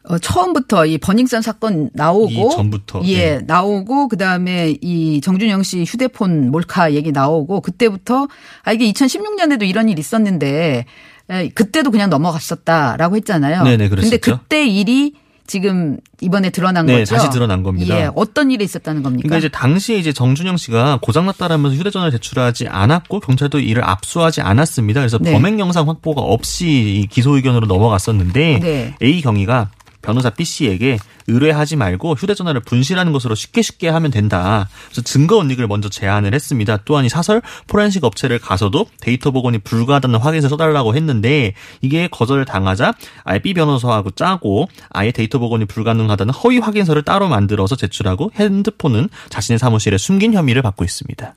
어, 0.08 0.18
처음부터 0.18 0.86
이 0.86 0.98
버닝썬 0.98 1.42
사건 1.42 1.90
나오고 1.92 2.30
이 2.30 2.50
전부터, 2.54 3.02
예 3.04 3.38
네. 3.38 3.40
나오고 3.46 4.08
그 4.08 4.16
다음에 4.16 4.76
이 4.80 5.20
정준영 5.20 5.62
씨 5.64 5.84
휴대폰 5.84 6.50
몰카 6.50 6.94
얘기 6.94 7.10
나오고 7.10 7.60
그때부터 7.60 8.28
아 8.62 8.72
이게 8.72 8.90
2016년에도 8.92 9.68
이런 9.68 9.88
일 9.88 9.98
있었는데 9.98 10.86
에, 11.28 11.48
그때도 11.48 11.90
그냥 11.90 12.08
넘어갔었다라고 12.08 13.16
했잖아요. 13.16 13.64
네네, 13.64 13.88
그랬었죠. 13.88 14.18
그때 14.20 14.66
일이 14.66 15.14
지금 15.48 15.98
이번에 16.20 16.50
드러난 16.50 16.86
네, 16.86 16.98
거죠. 16.98 17.14
다시 17.14 17.30
드러난 17.30 17.62
겁니다. 17.62 17.96
예, 17.96 18.10
어떤 18.14 18.50
일이 18.50 18.64
있었다는 18.64 19.02
겁니까? 19.02 19.28
그러니까 19.28 19.38
이제 19.38 19.48
당시에 19.48 19.98
이제 19.98 20.12
정준영 20.12 20.56
씨가 20.56 20.98
고장났다라면서 21.02 21.76
휴대전화를 21.76 22.12
제출하지 22.12 22.68
않았고 22.68 23.20
경찰도 23.20 23.60
이를 23.60 23.84
압수하지 23.84 24.40
않았습니다. 24.40 25.00
그래서 25.00 25.18
네. 25.18 25.32
범행 25.32 25.58
영상 25.60 25.88
확보가 25.88 26.22
없이 26.22 26.66
이 27.00 27.06
기소 27.06 27.36
의견으로 27.36 27.66
넘어갔었는데 27.66 28.60
네. 28.60 28.94
A 29.02 29.20
경위가 29.20 29.70
변호사 30.06 30.30
B 30.30 30.44
씨에게 30.44 30.98
의뢰하지 31.26 31.75
말고 31.75 32.14
휴대전화를 32.14 32.60
분실하는 32.60 33.10
것으로 33.10 33.34
쉽게 33.34 33.60
쉽게 33.60 33.88
하면 33.88 34.12
된다. 34.12 34.68
그래서 34.84 35.02
증거 35.02 35.40
은닉을 35.40 35.66
먼저 35.66 35.88
제안을 35.88 36.32
했습니다. 36.32 36.78
또한 36.84 37.04
이 37.04 37.08
사설 37.08 37.42
포렌식 37.66 38.04
업체를 38.04 38.38
가서도 38.38 38.86
데이터 39.00 39.32
복원이 39.32 39.58
불가하다는 39.58 40.20
확인서 40.20 40.48
써달라고 40.48 40.94
했는데 40.94 41.54
이게 41.80 42.06
거절을 42.06 42.44
당하자 42.44 42.94
아예 43.25 43.40
B 43.40 43.52
변호사하고 43.52 44.12
짜고 44.12 44.68
아예 44.90 45.10
데이터 45.10 45.40
복원이 45.40 45.64
불가능하다는 45.64 46.32
허위 46.34 46.58
확인서를 46.58 47.02
따로 47.02 47.28
만들어서 47.28 47.75
제출하고 47.75 48.30
핸드폰은 48.36 49.08
자신의 49.28 49.58
사무실에 49.58 49.98
숨긴 49.98 50.34
혐의를 50.34 50.62
받고 50.62 50.84
있습니다. 50.84 51.34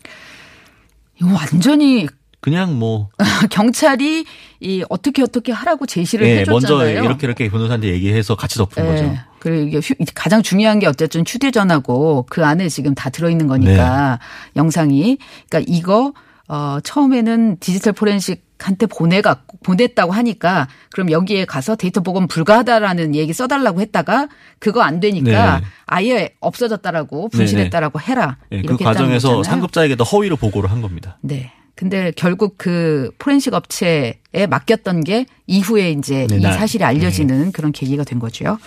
이거 1.19 1.33
완전히 1.33 2.07
그냥 2.41 2.77
뭐 2.79 3.09
경찰이 3.51 4.25
이 4.61 4.83
어떻게 4.89 5.21
어떻게 5.21 5.51
하라고 5.51 5.85
제시를 5.85 6.25
예, 6.27 6.39
해줬잖아요. 6.41 6.77
먼저 6.85 6.89
이렇게 7.03 7.27
이렇게 7.27 7.49
변호사한테 7.49 7.87
얘기해서 7.89 8.35
같이 8.35 8.57
덮은 8.57 8.85
거죠. 8.85 9.03
예. 9.03 9.19
그리고 9.39 9.67
이게 9.67 9.77
휴- 9.79 9.95
가장 10.15 10.41
중요한 10.41 10.79
게 10.79 10.87
어쨌든 10.87 11.23
휴대전화고 11.27 12.27
그 12.29 12.45
안에 12.45 12.69
지금 12.69 12.95
다 12.95 13.09
들어있는 13.09 13.47
거니까 13.47 14.19
네. 14.19 14.59
영상이. 14.59 15.17
그러니까 15.49 15.71
이거 15.73 16.13
어 16.47 16.79
처음에는 16.83 17.57
디지털 17.59 17.93
포렌식 17.93 18.47
한테 18.61 18.87
보내가 18.87 19.43
보냈다고 19.63 20.11
하니까 20.11 20.67
그럼 20.91 21.11
여기에 21.11 21.45
가서 21.45 21.75
데이터 21.77 22.01
복원 22.01 22.27
불가하다라는 22.27 23.15
얘기 23.15 23.31
써달라고 23.31 23.79
했다가 23.81 24.27
그거 24.59 24.81
안 24.81 24.99
되니까 24.99 25.59
네. 25.59 25.65
아예 25.85 26.29
없어졌다라고 26.41 27.29
분실했다라고 27.29 28.01
해라 28.01 28.37
예, 28.51 28.61
그 28.61 28.75
과정에서 28.77 29.27
거잖아요. 29.29 29.43
상급자에게도 29.43 30.03
허위로 30.03 30.35
보고를 30.37 30.71
한 30.71 30.81
겁니다. 30.81 31.17
네. 31.21 31.51
근데 31.79 32.11
결국 32.13 32.55
그 32.57 33.09
포렌식 33.19 33.53
업체에 33.53 34.15
맡겼던 34.49 35.05
게 35.05 35.25
이후에 35.47 35.91
이제 35.91 36.27
네, 36.29 36.35
이 36.35 36.41
나- 36.41 36.51
사실이 36.51 36.83
알려지는 36.83 37.53
그런 37.53 37.71
계기가 37.71 38.03
된 38.03 38.19
거죠. 38.19 38.57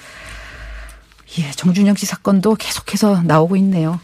예, 1.38 1.50
정준영 1.50 1.96
씨 1.96 2.06
사건도 2.06 2.54
계속해서 2.54 3.20
나오고 3.24 3.56
있네요. 3.56 4.00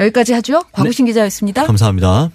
여기까지 0.00 0.32
하죠. 0.32 0.60
곽우신 0.72 1.06
기자였습니다. 1.06 1.66
감사합니다. 1.66 2.30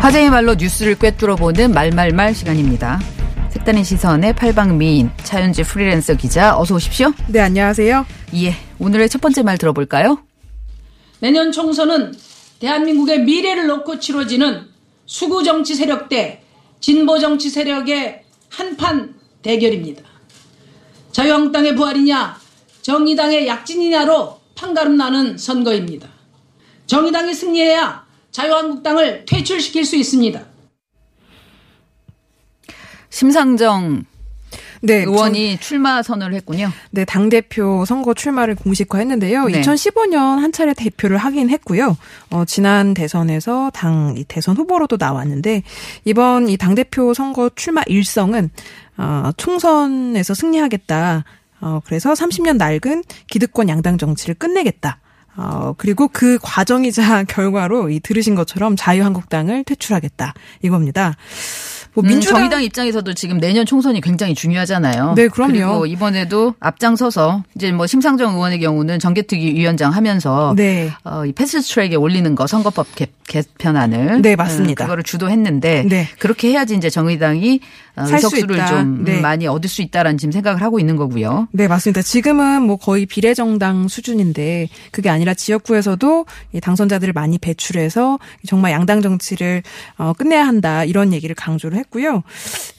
화제의 0.00 0.30
말로 0.30 0.54
뉴스를 0.54 0.94
꿰뚫어보는 0.96 1.72
말말말 1.72 2.34
시간입니다. 2.34 2.98
색다른 3.50 3.82
시선의 3.82 4.34
팔방 4.34 4.76
미인 4.78 5.10
차윤지 5.24 5.62
프리랜서 5.62 6.14
기자 6.14 6.58
어서 6.58 6.74
오십시오. 6.74 7.12
네, 7.28 7.40
안녕하세요. 7.40 8.06
예, 8.36 8.54
오늘의 8.78 9.08
첫 9.08 9.20
번째 9.20 9.42
말 9.42 9.56
들어볼까요? 9.56 10.22
내년 11.20 11.50
총선은 11.50 12.14
대한민국의 12.60 13.22
미래를 13.22 13.66
놓고 13.66 14.00
치러지는 14.00 14.66
수구 15.06 15.42
정치 15.42 15.74
세력 15.74 16.08
대 16.08 16.42
진보 16.80 17.18
정치 17.18 17.48
세력의 17.48 18.22
한판 18.50 19.14
대결입니다. 19.42 20.02
자유한국당의 21.12 21.74
부활이냐 21.74 22.38
정의당의 22.82 23.46
약진이냐로 23.46 24.38
판가름 24.54 24.96
나는 24.96 25.38
선거입니다. 25.38 26.08
정의당이 26.86 27.34
승리해야 27.34 28.06
자유한국당을 28.30 29.24
퇴출시킬 29.26 29.84
수 29.84 29.96
있습니다. 29.96 30.47
심상정 33.10 34.04
네, 34.80 34.98
의원이 35.02 35.58
출마 35.58 36.02
선언을 36.02 36.34
했군요. 36.34 36.70
네, 36.92 37.04
당 37.04 37.28
대표 37.28 37.84
선거 37.84 38.14
출마를 38.14 38.54
공식화했는데요. 38.54 39.46
네. 39.46 39.60
2015년 39.60 40.38
한 40.38 40.52
차례 40.52 40.72
대표를 40.72 41.16
하긴 41.18 41.50
했고요. 41.50 41.96
어, 42.30 42.44
지난 42.46 42.94
대선에서 42.94 43.70
당이 43.74 44.24
대선 44.28 44.56
후보로도 44.56 44.96
나왔는데 44.98 45.64
이번 46.04 46.48
이 46.48 46.56
당 46.56 46.74
대표 46.76 47.12
선거 47.12 47.50
출마 47.56 47.82
일성은 47.86 48.50
어, 48.98 49.30
총선에서 49.36 50.34
승리하겠다. 50.34 51.24
어, 51.60 51.80
그래서 51.84 52.12
30년 52.12 52.56
낡은 52.56 53.02
기득권 53.28 53.68
양당 53.68 53.98
정치를 53.98 54.36
끝내겠다. 54.36 55.00
어, 55.36 55.74
그리고 55.76 56.08
그 56.08 56.38
과정이자 56.40 57.24
결과로 57.28 57.90
이 57.90 58.00
들으신 58.00 58.34
것처럼 58.36 58.76
자유한국당을 58.76 59.64
퇴출하겠다. 59.64 60.34
이겁니다. 60.62 61.16
뭐 61.98 62.04
음, 62.04 62.08
민주당 62.08 62.36
정의당 62.36 62.62
입장에서도 62.62 63.12
지금 63.14 63.40
내년 63.40 63.66
총선이 63.66 64.00
굉장히 64.00 64.34
중요하잖아요. 64.34 65.14
네, 65.14 65.26
그럼요. 65.26 65.52
그리고 65.52 65.86
이번에도 65.86 66.54
앞장서서 66.60 67.42
이제 67.56 67.72
뭐 67.72 67.88
심상정 67.88 68.34
의원의 68.34 68.60
경우는 68.60 69.00
정개특위 69.00 69.54
위원장 69.54 69.92
하면서 69.92 70.54
네. 70.56 70.92
어, 71.02 71.26
이 71.26 71.32
패스트트랙에 71.32 71.96
올리는 71.96 72.32
거 72.36 72.46
선거법 72.46 72.86
개, 72.94 73.08
개편안을 73.26 74.22
네, 74.22 74.36
맞습니다. 74.36 74.84
음, 74.84 74.86
그거를 74.86 75.02
주도했는데 75.02 75.86
네. 75.88 76.08
그렇게 76.20 76.50
해야지 76.50 76.76
이제 76.76 76.88
정의당이 76.88 77.60
의석수를 78.06 78.56
있다. 78.56 78.66
좀 78.66 78.78
음, 78.78 79.04
네. 79.04 79.20
많이 79.20 79.46
얻을 79.46 79.68
수 79.68 79.82
있다라는 79.82 80.18
지금 80.18 80.32
생각을 80.32 80.62
하고 80.62 80.78
있는 80.78 80.96
거고요. 80.96 81.48
네, 81.52 81.68
맞습니다. 81.68 82.02
지금은 82.02 82.62
뭐 82.62 82.76
거의 82.76 83.06
비례정당 83.06 83.88
수준인데 83.88 84.68
그게 84.90 85.10
아니라 85.10 85.34
지역구에서도 85.34 86.26
이 86.52 86.60
당선자들을 86.60 87.12
많이 87.12 87.38
배출해서 87.38 88.18
정말 88.46 88.72
양당 88.72 89.02
정치를 89.02 89.62
어, 89.96 90.12
끝내야 90.12 90.46
한다 90.46 90.84
이런 90.84 91.12
얘기를 91.12 91.34
강조를 91.34 91.78
했고요. 91.78 92.22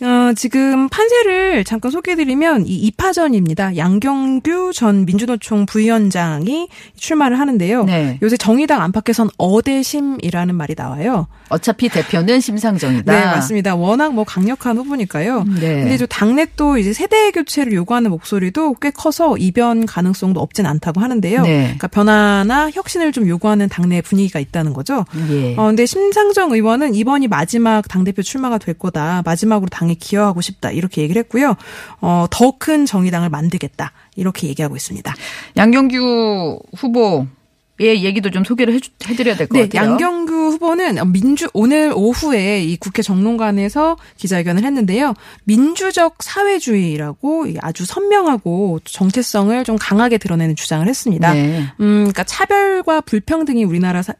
어, 0.01 0.05
지금 0.35 0.89
판세를 0.89 1.63
잠깐 1.63 1.91
소개해드리면 1.91 2.65
이 2.67 2.91
2파전입니다. 2.91 3.77
양경규 3.77 4.71
전 4.73 5.05
민주노총 5.05 5.65
부위원장이 5.65 6.67
출마를 6.95 7.39
하는데요. 7.39 7.85
네. 7.85 8.19
요새 8.21 8.37
정의당 8.37 8.81
안팎에선 8.81 9.29
어대심이라는 9.37 10.55
말이 10.55 10.75
나와요. 10.77 11.27
어차피 11.49 11.89
대표는 11.89 12.39
심상정이다. 12.39 13.11
네, 13.11 13.25
맞습니다. 13.25 13.75
워낙 13.75 14.13
뭐 14.13 14.23
강력한 14.23 14.77
후보니까요. 14.77 15.45
네. 15.59 15.81
근데 15.81 15.97
저 15.97 16.05
당내 16.05 16.47
또 16.55 16.77
이제 16.77 16.93
세대 16.93 17.31
교체를 17.31 17.73
요구하는 17.73 18.11
목소리도 18.11 18.75
꽤 18.75 18.91
커서 18.91 19.37
이변 19.37 19.85
가능성도 19.85 20.39
없진 20.39 20.65
않다고 20.65 21.01
하는데요. 21.01 21.41
네. 21.41 21.61
그러니까 21.63 21.87
변화나 21.87 22.69
혁신을 22.71 23.11
좀 23.11 23.27
요구하는 23.27 23.67
당내 23.69 24.01
분위기가 24.01 24.39
있다는 24.39 24.73
거죠. 24.73 25.05
예. 25.31 25.55
어, 25.55 25.65
근데 25.65 25.85
심상정 25.85 26.51
의원은 26.51 26.93
이번이 26.95 27.27
마지막 27.27 27.87
당대표 27.87 28.21
출마가 28.21 28.57
될 28.57 28.75
거다. 28.75 29.23
마지막으로 29.25 29.69
당에 29.69 29.95
기여 29.95 30.18
하고 30.25 30.41
싶다. 30.41 30.71
이렇게 30.71 31.01
얘기를 31.01 31.19
했고요. 31.21 31.55
어, 32.01 32.25
더 32.29 32.51
큰 32.59 32.85
정의당을 32.85 33.29
만들겠다. 33.29 33.93
이렇게 34.15 34.47
얘기하고 34.47 34.75
있습니다. 34.75 35.15
양경규 35.55 36.59
후보의 36.75 38.03
얘기도 38.03 38.29
좀 38.31 38.43
소개를 38.43 38.73
해주, 38.73 38.89
해드려야 39.07 39.35
될것 39.37 39.55
네, 39.57 39.67
같아요. 39.69 39.91
양경규 39.91 40.33
후보는 40.33 41.11
민주 41.13 41.49
오늘 41.53 41.93
오후에 41.95 42.61
이 42.63 42.75
국회 42.77 43.01
정론관에서 43.01 43.95
기자회견을 44.17 44.63
했는데요. 44.65 45.13
민주적 45.45 46.17
사회주의라고 46.21 47.47
아주 47.61 47.85
선명하고 47.85 48.79
정체성을 48.83 49.63
좀 49.63 49.77
강하게 49.79 50.17
드러내는 50.17 50.55
주장을 50.55 50.85
했습니다. 50.87 51.33
네. 51.33 51.59
음, 51.79 51.95
그러니까 51.99 52.23
차별과 52.23 53.01
불평등이 53.01 53.63
우리나라 53.63 54.01
사- 54.01 54.13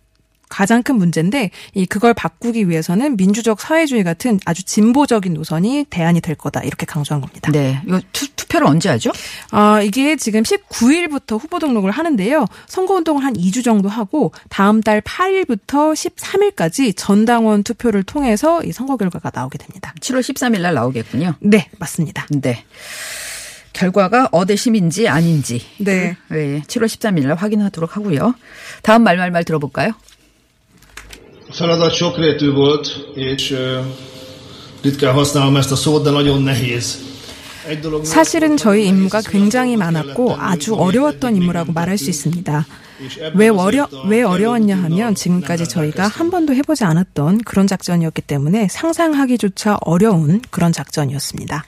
가장 0.49 0.83
큰 0.83 0.95
문제인데 0.95 1.51
이 1.73 1.85
그걸 1.85 2.13
바꾸기 2.13 2.69
위해서는 2.69 3.15
민주적 3.15 3.61
사회주의 3.61 4.03
같은 4.03 4.39
아주 4.45 4.63
진보적인 4.63 5.33
노선이 5.33 5.85
대안이 5.89 6.21
될 6.21 6.35
거다 6.35 6.61
이렇게 6.61 6.85
강조한 6.85 7.21
겁니다. 7.21 7.51
네. 7.51 7.81
이거 7.87 8.01
투, 8.11 8.27
투표를 8.35 8.67
언제 8.67 8.89
하죠? 8.89 9.11
아, 9.51 9.81
이게 9.81 10.15
지금 10.15 10.43
19일부터 10.43 11.39
후보 11.39 11.59
등록을 11.59 11.91
하는데요. 11.91 12.45
선거 12.67 12.95
운동을 12.95 13.23
한 13.23 13.33
2주 13.33 13.63
정도 13.63 13.87
하고 13.87 14.33
다음 14.49 14.81
달 14.81 15.01
8일부터 15.01 15.93
13일까지 15.93 16.93
전당원 16.97 17.63
투표를 17.63 18.03
통해서 18.03 18.63
이 18.63 18.71
선거 18.71 18.97
결과가 18.97 19.31
나오게 19.33 19.57
됩니다. 19.59 19.93
7월 20.01 20.21
13일 20.21 20.61
날 20.61 20.73
나오겠군요. 20.73 21.35
네, 21.39 21.69
맞습니다. 21.77 22.25
네. 22.31 22.65
결과가 23.73 24.29
어대심인지 24.31 25.07
아닌지. 25.07 25.61
네. 25.77 26.17
네. 26.27 26.61
7월 26.67 26.85
13일 26.85 27.27
날 27.27 27.35
확인하도록 27.37 27.95
하고요. 27.95 28.33
다음 28.81 29.03
말말말 29.03 29.45
들어볼까요? 29.45 29.93
Feladat 31.51 31.93
sokrétű 31.93 32.51
volt, 32.51 33.05
és 33.15 33.55
ritkán 34.81 35.13
használom 35.13 35.55
ezt 35.55 35.71
a 35.71 35.75
szót, 35.75 36.03
de 36.03 36.09
nagyon 36.09 36.41
nehéz. 36.41 37.07
사실은 38.03 38.57
저희 38.57 38.87
임무가 38.87 39.21
굉장히 39.21 39.75
많았고 39.75 40.35
아주 40.39 40.75
어려웠던 40.75 41.35
임무라고 41.35 41.71
말할 41.71 41.97
수 41.97 42.09
있습니다. 42.09 42.65
왜 43.35 43.49
어려 43.49 43.87
왜 44.07 44.23
어려웠냐 44.23 44.75
하면 44.75 45.13
지금까지 45.13 45.67
저희가 45.67 46.07
한 46.07 46.31
번도 46.31 46.53
해보지 46.53 46.83
않았던 46.83 47.43
그런 47.43 47.67
작전이었기 47.67 48.21
때문에 48.23 48.67
상상하기조차 48.69 49.77
어려운 49.81 50.41
그런 50.49 50.71
작전이었습니다. 50.71 51.65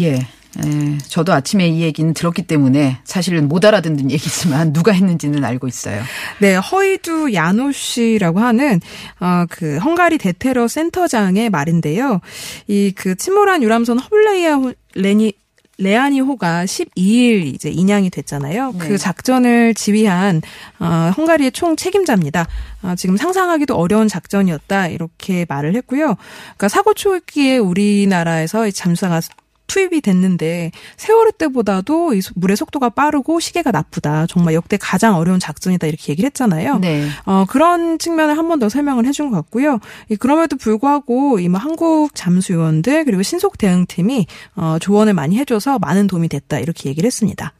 예. 0.00 0.28
에, 0.58 0.98
저도 1.08 1.32
아침에 1.32 1.66
이 1.68 1.80
얘기는 1.82 2.12
들었기 2.12 2.42
때문에 2.42 2.98
사실은 3.04 3.48
못 3.48 3.64
알아듣는 3.64 4.10
얘기지만 4.10 4.72
누가 4.72 4.92
했는지는 4.92 5.44
알고 5.44 5.66
있어요. 5.68 6.02
네, 6.40 6.56
허이두 6.56 7.32
야노시라고 7.32 8.40
하는 8.40 8.80
어 9.20 9.46
그 9.50 9.78
헝가리 9.78 10.18
대테러 10.18 10.68
센터장의 10.68 11.50
말인데요. 11.50 12.20
이 12.68 12.92
그 12.94 13.14
침몰한 13.16 13.62
유람선 13.62 13.98
허블레이아 13.98 14.54
호- 14.56 14.72
레니 14.94 15.32
레아니호가 15.78 16.64
12일 16.66 17.46
이제 17.46 17.70
인양이 17.70 18.08
됐잖아요. 18.10 18.72
네. 18.72 18.78
그 18.78 18.98
작전을 18.98 19.74
지휘한 19.74 20.42
어, 20.78 21.10
헝가리의 21.16 21.52
총 21.52 21.74
책임자입니다. 21.76 22.46
어, 22.82 22.94
지금 22.96 23.16
상상하기도 23.16 23.74
어려운 23.74 24.06
작전이었다 24.06 24.88
이렇게 24.88 25.44
말을 25.48 25.74
했고요. 25.76 26.14
그러니까 26.44 26.68
사고 26.68 26.94
초기에 26.94 27.56
우리나라에서 27.58 28.66
이 28.68 28.72
잠수사가 28.72 29.20
투입이 29.66 30.00
됐는데 30.02 30.70
세월호 30.98 31.30
때보다도 31.32 32.12
이 32.14 32.20
소- 32.20 32.32
물의 32.36 32.56
속도가 32.56 32.90
빠르고 32.90 33.40
시계가 33.40 33.70
나쁘다. 33.70 34.26
정말 34.26 34.52
역대 34.54 34.76
가장 34.76 35.16
어려운 35.16 35.40
작전이다 35.40 35.86
이렇게 35.86 36.12
얘기를 36.12 36.26
했잖아요. 36.28 36.78
네. 36.78 37.08
어, 37.24 37.46
그런 37.48 37.98
측면을 37.98 38.36
한 38.36 38.48
번 38.48 38.58
더 38.58 38.68
설명을 38.68 39.06
해준 39.06 39.30
것 39.30 39.36
같고요. 39.36 39.78
이, 40.10 40.16
그럼에도 40.16 40.56
불구하고 40.56 41.38
이 41.38 41.48
뭐 41.48 41.58
한국 41.58 42.14
잠수 42.14 42.52
요원들 42.52 43.04
그리고 43.06 43.22
신속 43.22 43.56
대응팀이 43.56 44.26
어, 44.56 44.76
조언을 44.80 45.14
많이 45.14 45.38
해줘서 45.38 45.78
많은 45.78 46.06
도움이 46.06 46.28
됐다 46.28 46.58
이렇게 46.58 46.90
얘기를 46.90 47.06
했습니다. 47.06 47.52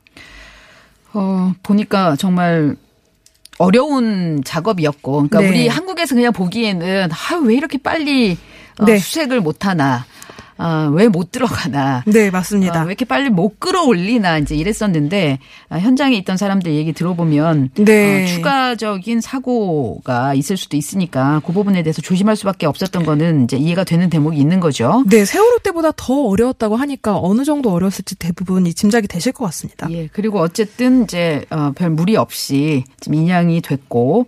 어, 1.15 1.53
보니까 1.63 2.17
정말 2.17 2.77
어려운 3.59 4.43
작업이었고, 4.45 5.13
그러니까 5.29 5.41
네. 5.41 5.49
우리 5.49 5.69
한국에서 5.69 6.15
그냥 6.15 6.33
보기에는 6.33 7.11
아, 7.13 7.37
왜 7.45 7.55
이렇게 7.55 7.79
빨리 7.79 8.37
어, 8.79 8.85
네. 8.87 8.99
수색을 8.99 9.41
못 9.41 9.67
하나, 9.67 10.05
아, 10.63 10.91
왜 10.93 11.09
못 11.09 11.31
들어가나. 11.33 12.05
네, 12.07 12.31
맞습니다. 12.31 12.81
어, 12.83 12.85
왜 12.85 12.89
이렇게 12.93 13.05
빨리 13.05 13.29
못 13.29 13.59
끌어올리나 13.61 14.39
이제 14.39 14.55
이랬었는데 14.55 15.39
아, 15.69 15.79
현장에 15.79 16.17
있던 16.17 16.37
사람들 16.37 16.73
얘기 16.73 16.93
들어보면 16.93 17.71
네. 17.75 18.23
어, 18.25 18.27
추가적인 18.27 19.21
사고가 19.21 20.35
있을 20.35 20.57
수도 20.57 20.77
있으니까 20.77 21.43
그 21.45 21.53
부분에 21.53 21.83
대해서 21.83 22.01
조심할 22.01 22.37
수밖에 22.37 22.67
없었던 22.67 23.05
거는 23.05 23.45
이제 23.45 23.57
이해가 23.57 23.85
되는 23.85 24.09
대목이 24.09 24.39
있는 24.39 24.61
거죠. 24.61 25.05
네, 25.07 25.25
세월호 25.25 25.59
때보다 25.59 25.93
더 25.97 26.15
어려웠다고 26.29 26.77
하니까 26.77 27.19
어느 27.19 27.45
정도 27.45 27.71
어려웠을지 27.73 28.15
대부분 28.17 28.67
이 28.67 28.73
짐작이 28.75 29.09
되실 29.09 29.33
것 29.33 29.45
같습니다. 29.47 29.89
예, 29.91 30.09
그리고 30.13 30.39
어쨌든 30.41 31.05
이제 31.05 31.45
어, 31.51 31.73
별 31.75 31.91
무리 31.91 32.17
없이 32.17 32.85
지금 33.01 33.15
인양이 33.19 33.61
됐고 33.61 34.27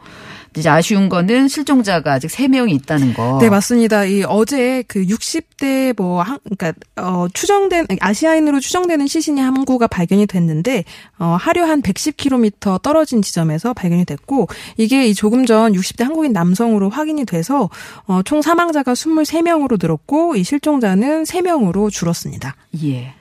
이제 0.57 0.69
아쉬운 0.69 1.09
거는 1.09 1.49
실종자가 1.49 2.13
아직 2.13 2.29
3명이 2.29 2.73
있다는 2.75 3.13
거. 3.15 3.39
네, 3.41 3.51
맞습니다. 3.51 4.05
이 4.05 4.23
어제 4.23 4.85
그 4.87 5.05
60대 5.05 5.95
뭐 5.97 6.23
한, 6.25 6.39
그러니까 6.45 6.73
어 6.97 7.27
추정된 7.33 7.87
아시아인으로 8.01 8.61
추정되는 8.61 9.07
시신이 9.07 9.41
한 9.41 9.65
구가 9.65 9.87
발견이 9.87 10.27
됐는데 10.27 10.85
어 11.19 11.37
하류 11.39 11.63
한 11.65 11.83
110km 11.83 12.83
떨어진 12.83 13.23
지점에서 13.23 13.73
발견이 13.73 14.05
됐고 14.05 14.49
이게 14.77 15.07
이 15.07 15.15
조금 15.15 15.47
전 15.47 15.73
60대 15.73 16.05
한국인 16.05 16.33
남성으로 16.33 16.91
확인이 16.91 17.25
돼서 17.25 17.71
어총 18.07 18.43
사망자가 18.43 18.95
23명으로 18.95 19.79
늘었고 19.81 20.37
이 20.37 20.45
실종자는 20.45 21.25
3명으로 21.25 21.91
줄었습니다. 21.91 22.57
예. 22.85 23.15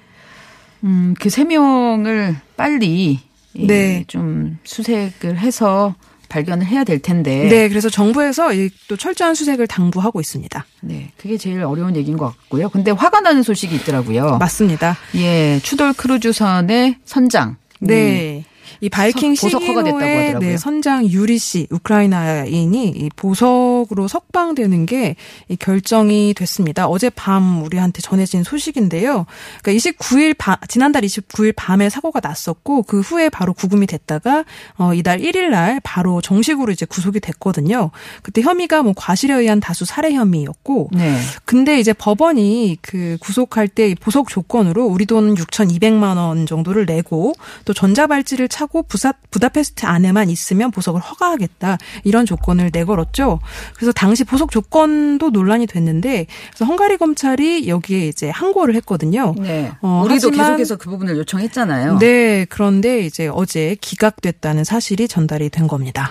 음, 0.84 1.14
그 1.20 1.30
3명을 1.30 2.36
빨리 2.58 3.20
예, 3.56 3.68
네. 3.68 4.04
좀 4.08 4.58
수색을 4.64 5.38
해서 5.38 5.96
발견을 6.34 6.66
해야 6.66 6.84
될 6.84 7.00
텐데. 7.00 7.48
네, 7.48 7.70
그래서 7.70 7.90
정부에서 7.90 8.54
이또 8.54 8.98
철저한 8.98 9.36
수색을 9.36 9.68
당부하고 9.68 10.20
있습니다. 10.20 10.66
네, 10.82 11.12
그게 11.18 11.38
제일 11.38 11.64
어려운 11.64 11.96
얘기인 11.96 12.18
것 12.18 12.26
같고요. 12.26 12.70
근데 12.70 12.90
화가 12.90 13.20
나는 13.22 13.44
소식이 13.44 13.76
있더라고요. 13.76 14.38
맞습니다. 14.40 14.98
예, 15.16 15.60
추돌 15.62 15.94
크루즈선의 15.94 16.98
선장. 17.06 17.58
네. 17.80 18.46
이 18.84 18.90
바이킹 18.90 19.36
시기노의 19.36 19.76
하더라고요. 19.76 20.40
네, 20.40 20.58
선장 20.58 21.06
유리 21.10 21.38
씨 21.38 21.68
우크라이나인이 21.72 22.88
이 22.90 23.10
보석으로 23.16 24.08
석방되는 24.08 24.86
게 24.86 25.16
이 25.50 25.56
결정이 25.56 26.34
됐습니다. 26.36 26.88
어젯밤 26.88 27.64
우리한테 27.64 28.02
전해진 28.02 28.44
소식인데요. 28.44 29.26
그러니까 29.62 29.72
29일 29.72 30.36
밤 30.38 30.56
지난달 30.68 31.04
29일 31.04 31.54
밤에 31.56 31.90
사고가 31.90 32.20
났었고 32.22 32.84
그 32.84 33.02
후에 33.02 33.30
바로 33.30 33.54
구금이 33.54 33.88
됐다가 33.88 34.46
어 34.78 34.94
이달 34.94 35.20
1일 35.20 35.50
날 35.50 35.80
바로 35.84 36.22
정식으로 36.22 36.72
이제 36.72 36.86
구속이 36.86 37.20
됐거든요. 37.20 37.92
그때 38.22 38.42
혐의가 38.42 38.84
뭐 38.84 38.94
과실에 38.96 39.34
의한 39.34 39.60
다수 39.60 39.86
살해 39.86 40.14
혐의였고 40.14 40.90
네. 40.94 41.18
근데 41.46 41.80
이제 41.80 41.94
법원이 41.94 42.78
그 42.82 43.18
구속할 43.20 43.68
때이 43.68 43.96
보석 43.96 44.30
조건으로 44.30 44.86
우리 44.86 45.06
돈 45.06 45.36
6,200만 45.36 46.18
원 46.18 46.46
정도를 46.46 46.86
내고 46.86 47.34
또 47.66 47.74
전자발찌를 47.74 48.48
차고 48.48 48.73
부사, 48.82 49.14
부다페스트 49.32 49.86
안에만 49.86 50.30
있으면 50.30 50.72
보석을 50.72 51.00
허가하겠다 51.00 51.78
이런 52.04 52.26
조건을 52.26 52.72
내걸었죠. 52.74 53.40
그래서 53.76 53.92
당시 53.92 54.24
보석 54.24 54.52
조건도 54.52 55.30
논란이 55.30 55.68
됐는데 55.68 56.26
그래서 56.50 56.66
헝가리 56.66 56.98
검찰이 56.98 57.68
여기에 57.68 58.08
이제 58.08 58.30
항고를 58.30 58.76
했거든요. 58.76 59.36
네. 59.38 59.72
어, 59.82 60.02
우리도 60.06 60.32
계속해서 60.32 60.78
그 60.78 60.90
부분을 60.90 61.18
요청했잖아요. 61.18 62.00
네, 62.00 62.46
그런데 62.50 63.02
이제 63.02 63.30
어제 63.32 63.78
기각됐다는 63.80 64.64
사실이 64.64 65.08
전달이 65.08 65.50
된 65.50 65.68
겁니다. 65.68 66.10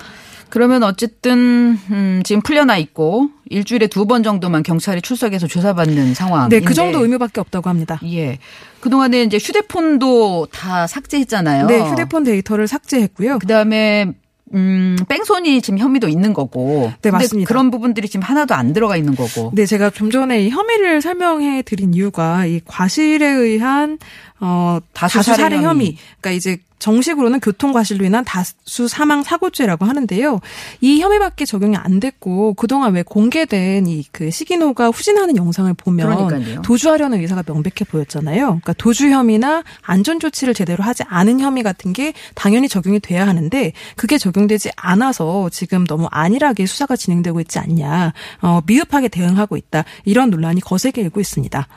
그러면 0.52 0.82
어쨌든 0.82 1.78
음, 1.90 2.20
지금 2.24 2.42
풀려나 2.42 2.76
있고 2.76 3.30
일주일에 3.48 3.86
두 3.86 4.04
번 4.04 4.22
정도만 4.22 4.62
경찰이 4.62 5.00
출석해서 5.00 5.46
조사받는 5.46 6.12
상황. 6.12 6.50
네, 6.50 6.60
그 6.60 6.74
정도 6.74 7.00
의미밖에 7.02 7.40
없다고 7.40 7.70
합니다. 7.70 7.98
예. 8.04 8.38
그동안에 8.80 9.22
이제 9.22 9.38
휴대폰도 9.38 10.48
다 10.52 10.86
삭제했잖아요. 10.86 11.68
네, 11.68 11.80
휴대폰 11.80 12.24
데이터를 12.24 12.68
삭제했고요. 12.68 13.38
그다음에 13.38 14.12
음, 14.54 14.96
뺑소니 15.08 15.62
지금 15.62 15.78
혐의도 15.78 16.08
있는 16.08 16.34
거고. 16.34 16.92
네, 17.00 17.10
맞습니다. 17.10 17.48
그런 17.48 17.70
부분들이 17.70 18.06
지금 18.08 18.22
하나도 18.22 18.54
안 18.54 18.74
들어가 18.74 18.98
있는 18.98 19.14
거고. 19.14 19.52
네, 19.54 19.64
제가 19.64 19.88
좀 19.88 20.10
전에 20.10 20.42
이 20.42 20.50
혐의를 20.50 21.00
설명해 21.00 21.62
드린 21.62 21.94
이유가 21.94 22.44
이 22.44 22.60
과실에 22.66 23.26
의한 23.26 23.96
어 24.44 24.80
다수 24.92 25.22
살해 25.22 25.36
살해 25.42 25.56
혐의. 25.56 25.66
혐의. 25.66 25.96
그러니까 26.20 26.30
이제 26.32 26.58
정식으로는 26.80 27.38
교통과실로 27.38 28.04
인한 28.04 28.24
다수 28.24 28.88
사망 28.88 29.22
사고죄라고 29.22 29.84
하는데요. 29.84 30.40
이 30.80 31.00
혐의밖에 31.00 31.44
적용이 31.44 31.76
안 31.76 32.00
됐고 32.00 32.54
그동안 32.54 32.94
왜 32.94 33.04
공개된 33.04 33.86
이 33.86 34.02
그 34.10 34.30
시기노가 34.32 34.88
후진하는 34.88 35.36
영상을 35.36 35.72
보면 35.74 36.26
그러니까요. 36.28 36.62
도주하려는 36.62 37.20
의사가 37.20 37.44
명백해 37.46 37.84
보였잖아요. 37.88 38.46
그러니까 38.46 38.72
도주 38.72 39.10
혐의나 39.10 39.62
안전 39.82 40.18
조치를 40.18 40.54
제대로 40.54 40.82
하지 40.82 41.04
않은 41.06 41.38
혐의 41.38 41.62
같은 41.62 41.92
게 41.92 42.12
당연히 42.34 42.68
적용이 42.68 42.98
돼야 42.98 43.28
하는데 43.28 43.72
그게 43.94 44.18
적용되지 44.18 44.70
않아서 44.74 45.50
지금 45.50 45.86
너무 45.86 46.08
안일하게 46.10 46.66
수사가 46.66 46.96
진행되고 46.96 47.40
있지 47.42 47.60
않냐. 47.60 48.12
어, 48.40 48.60
미흡하게 48.66 49.06
대응하고 49.06 49.56
있다. 49.56 49.84
이런 50.04 50.30
논란이 50.30 50.60
거세게 50.60 51.00
일고 51.00 51.20
있습니다. 51.20 51.68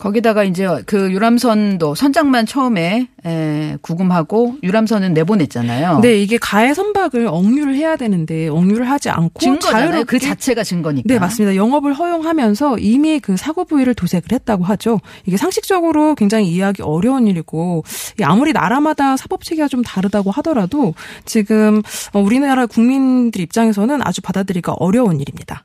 거기다가 0.00 0.44
이제 0.44 0.66
그 0.86 1.12
유람선도 1.12 1.94
선장만 1.94 2.46
처음에 2.46 3.08
에, 3.26 3.76
구금하고 3.82 4.56
유람선은 4.62 5.12
내보냈잖아요. 5.12 6.00
네, 6.00 6.18
이게 6.20 6.38
가해 6.38 6.72
선박을 6.72 7.26
억류를 7.28 7.74
해야 7.76 7.96
되는데 7.96 8.48
억류를 8.48 8.88
하지 8.90 9.10
않고. 9.10 9.38
그 9.38 9.58
자유롭게 9.58 10.18
자체가 10.18 10.64
증거니까. 10.64 11.06
네, 11.06 11.18
맞습니다. 11.18 11.54
영업을 11.54 11.92
허용하면서 11.92 12.78
이미 12.78 13.20
그 13.20 13.36
사고 13.36 13.64
부위를 13.66 13.94
도색을 13.94 14.32
했다고 14.32 14.64
하죠. 14.64 15.00
이게 15.26 15.36
상식적으로 15.36 16.14
굉장히 16.14 16.48
이해하기 16.48 16.82
어려운 16.82 17.26
일이고 17.26 17.84
이 18.18 18.22
아무리 18.22 18.52
나라마다 18.52 19.18
사법 19.18 19.44
체계가 19.44 19.68
좀 19.68 19.82
다르다고 19.82 20.30
하더라도 20.30 20.94
지금 21.26 21.82
어, 22.14 22.20
우리나라 22.20 22.64
국민들 22.64 23.42
입장에서는 23.42 24.00
아주 24.02 24.22
받아들이기가 24.22 24.72
어려운 24.78 25.20
일입니다. 25.20 25.64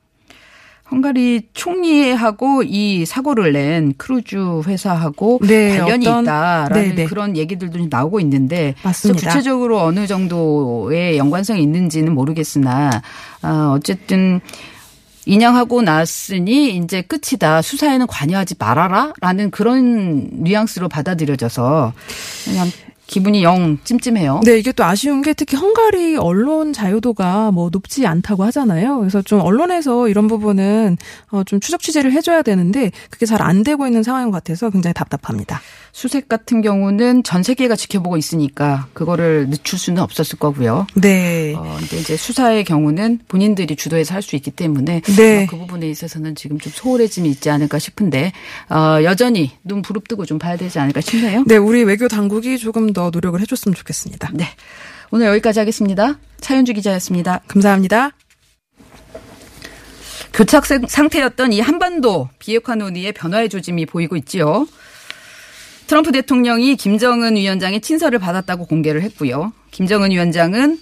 헝가리 0.91 1.41
총리하고 1.53 2.61
이 2.63 3.05
사고를 3.05 3.53
낸 3.53 3.93
크루즈 3.97 4.61
회사하고 4.67 5.39
네, 5.41 5.77
관련이 5.79 6.07
어떤- 6.07 6.23
있다라는 6.23 6.89
네, 6.89 6.95
네. 6.95 7.05
그런 7.05 7.35
얘기들도 7.35 7.77
좀 7.79 7.87
나오고 7.89 8.19
있는데 8.19 8.75
맞습니다. 8.83 9.27
구체적으로 9.29 9.81
어느 9.81 10.05
정도의 10.05 11.17
연관성이 11.17 11.63
있는지는 11.63 12.13
모르겠으나 12.13 13.01
아, 13.41 13.71
어쨌든 13.75 14.41
인양하고 15.27 15.81
났으니 15.81 16.77
이제 16.77 17.01
끝이다. 17.01 17.63
수사에는 17.63 18.05
관여하지 18.05 18.55
말아라 18.59 19.11
라는 19.21 19.49
그런 19.49 20.29
뉘앙스로 20.33 20.87
받아들여져서 20.87 21.93
그냥 22.45 22.67
기분이 23.07 23.43
영 23.43 23.77
찜찜해요. 23.83 24.41
네, 24.43 24.57
이게 24.57 24.71
또 24.71 24.83
아쉬운 24.83 25.21
게 25.21 25.33
특히 25.33 25.55
헝가리 25.57 26.17
언론 26.17 26.73
자유도가 26.73 27.51
뭐 27.51 27.69
높지 27.71 28.05
않다고 28.07 28.43
하잖아요. 28.45 28.99
그래서 28.99 29.21
좀 29.21 29.39
언론에서 29.41 30.09
이런 30.09 30.27
부분은 30.27 30.97
어, 31.31 31.43
좀 31.43 31.59
추적 31.59 31.81
취재를 31.81 32.11
해줘야 32.11 32.41
되는데 32.41 32.91
그게 33.09 33.25
잘 33.25 33.45
안 33.45 33.63
되고 33.63 33.85
있는 33.85 34.01
상황인 34.01 34.31
것 34.31 34.43
같아서 34.43 34.71
굉장히 34.71 34.93
답답합니다. 34.95 35.61
수색 35.95 36.27
같은 36.27 36.61
경우는 36.61 37.23
전 37.23 37.41
세계가 37.41 37.77
지켜보고 37.77 38.17
있으니까 38.17 38.89
그거를 38.93 39.49
늦출 39.49 39.79
수는 39.79 40.01
없었을 40.01 40.37
거고요. 40.37 40.87
네. 40.95 41.53
어, 41.55 41.77
근데 41.79 41.97
이제 41.97 42.17
수사의 42.17 42.65
경우는 42.65 43.19
본인들이 43.29 43.77
주도해서 43.77 44.13
할 44.13 44.21
수 44.21 44.35
있기 44.35 44.51
때문에 44.51 44.99
네. 44.99 45.43
어, 45.45 45.47
그 45.49 45.55
부분에 45.57 45.87
있어서는 45.89 46.35
지금 46.35 46.59
좀 46.59 46.69
소홀해짐이 46.75 47.29
있지 47.29 47.49
않을까 47.49 47.79
싶은데 47.79 48.33
어, 48.69 49.01
여전히 49.03 49.51
눈 49.63 49.81
부릅뜨고 49.81 50.25
좀 50.25 50.37
봐야 50.37 50.57
되지 50.57 50.79
않을까 50.79 50.99
싶네요. 50.99 51.45
네, 51.47 51.55
우리 51.55 51.85
외교 51.85 52.09
당국이 52.09 52.57
조금 52.57 52.91
더 52.91 53.09
노력을 53.09 53.39
해줬으면 53.39 53.73
좋겠습니다. 53.73 54.31
네. 54.33 54.47
오늘 55.11 55.27
여기까지 55.27 55.59
하겠습니다. 55.59 56.19
차윤주 56.41 56.73
기자였습니다. 56.73 57.39
감사합니다. 57.47 58.11
교착 60.33 60.65
생- 60.65 60.87
상태였던 60.87 61.53
이 61.53 61.61
한반도 61.61 62.27
비핵화 62.39 62.75
논의의 62.75 63.13
변화의 63.13 63.47
조짐이 63.47 63.85
보이고 63.85 64.17
있지요. 64.17 64.67
트럼프 65.87 66.11
대통령이 66.11 66.75
김정은 66.75 67.35
위원장의 67.35 67.81
친서를 67.81 68.19
받았다고 68.19 68.65
공개를 68.65 69.01
했고요. 69.03 69.53
김정은 69.71 70.11
위원장은 70.11 70.79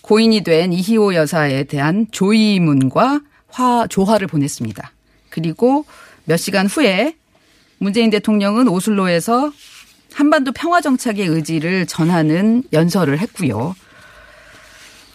고인이 0.00 0.42
된 0.42 0.72
이희호 0.72 1.14
여사에 1.14 1.64
대한 1.64 2.06
조의문과 2.10 3.20
화, 3.48 3.86
조화를 3.86 4.26
보냈습니다. 4.26 4.92
그리고 5.28 5.84
몇 6.24 6.36
시간 6.36 6.66
후에 6.66 7.14
문재인 7.78 8.10
대통령은 8.10 8.68
오슬로에서 8.68 9.52
한반도 10.14 10.52
평화 10.52 10.80
정착의 10.80 11.26
의지를 11.26 11.86
전하는 11.86 12.62
연설을 12.72 13.18
했고요. 13.18 13.74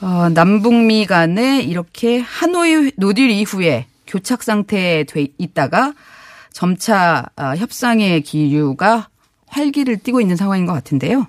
어, 0.01 0.29
남북미 0.29 1.05
간에 1.05 1.61
이렇게 1.61 2.19
하노이 2.19 2.91
노딜 2.97 3.29
이후에 3.31 3.87
교착 4.05 4.43
상태에 4.43 5.03
돼 5.05 5.27
있다가 5.37 5.93
점차 6.57 7.23
아, 7.35 7.55
협상의 7.55 8.21
기류가 8.21 9.09
활기를 9.45 9.97
띠고 9.97 10.21
있는 10.21 10.35
상황인 10.35 10.65
것 10.65 10.73
같은데요. 10.73 11.27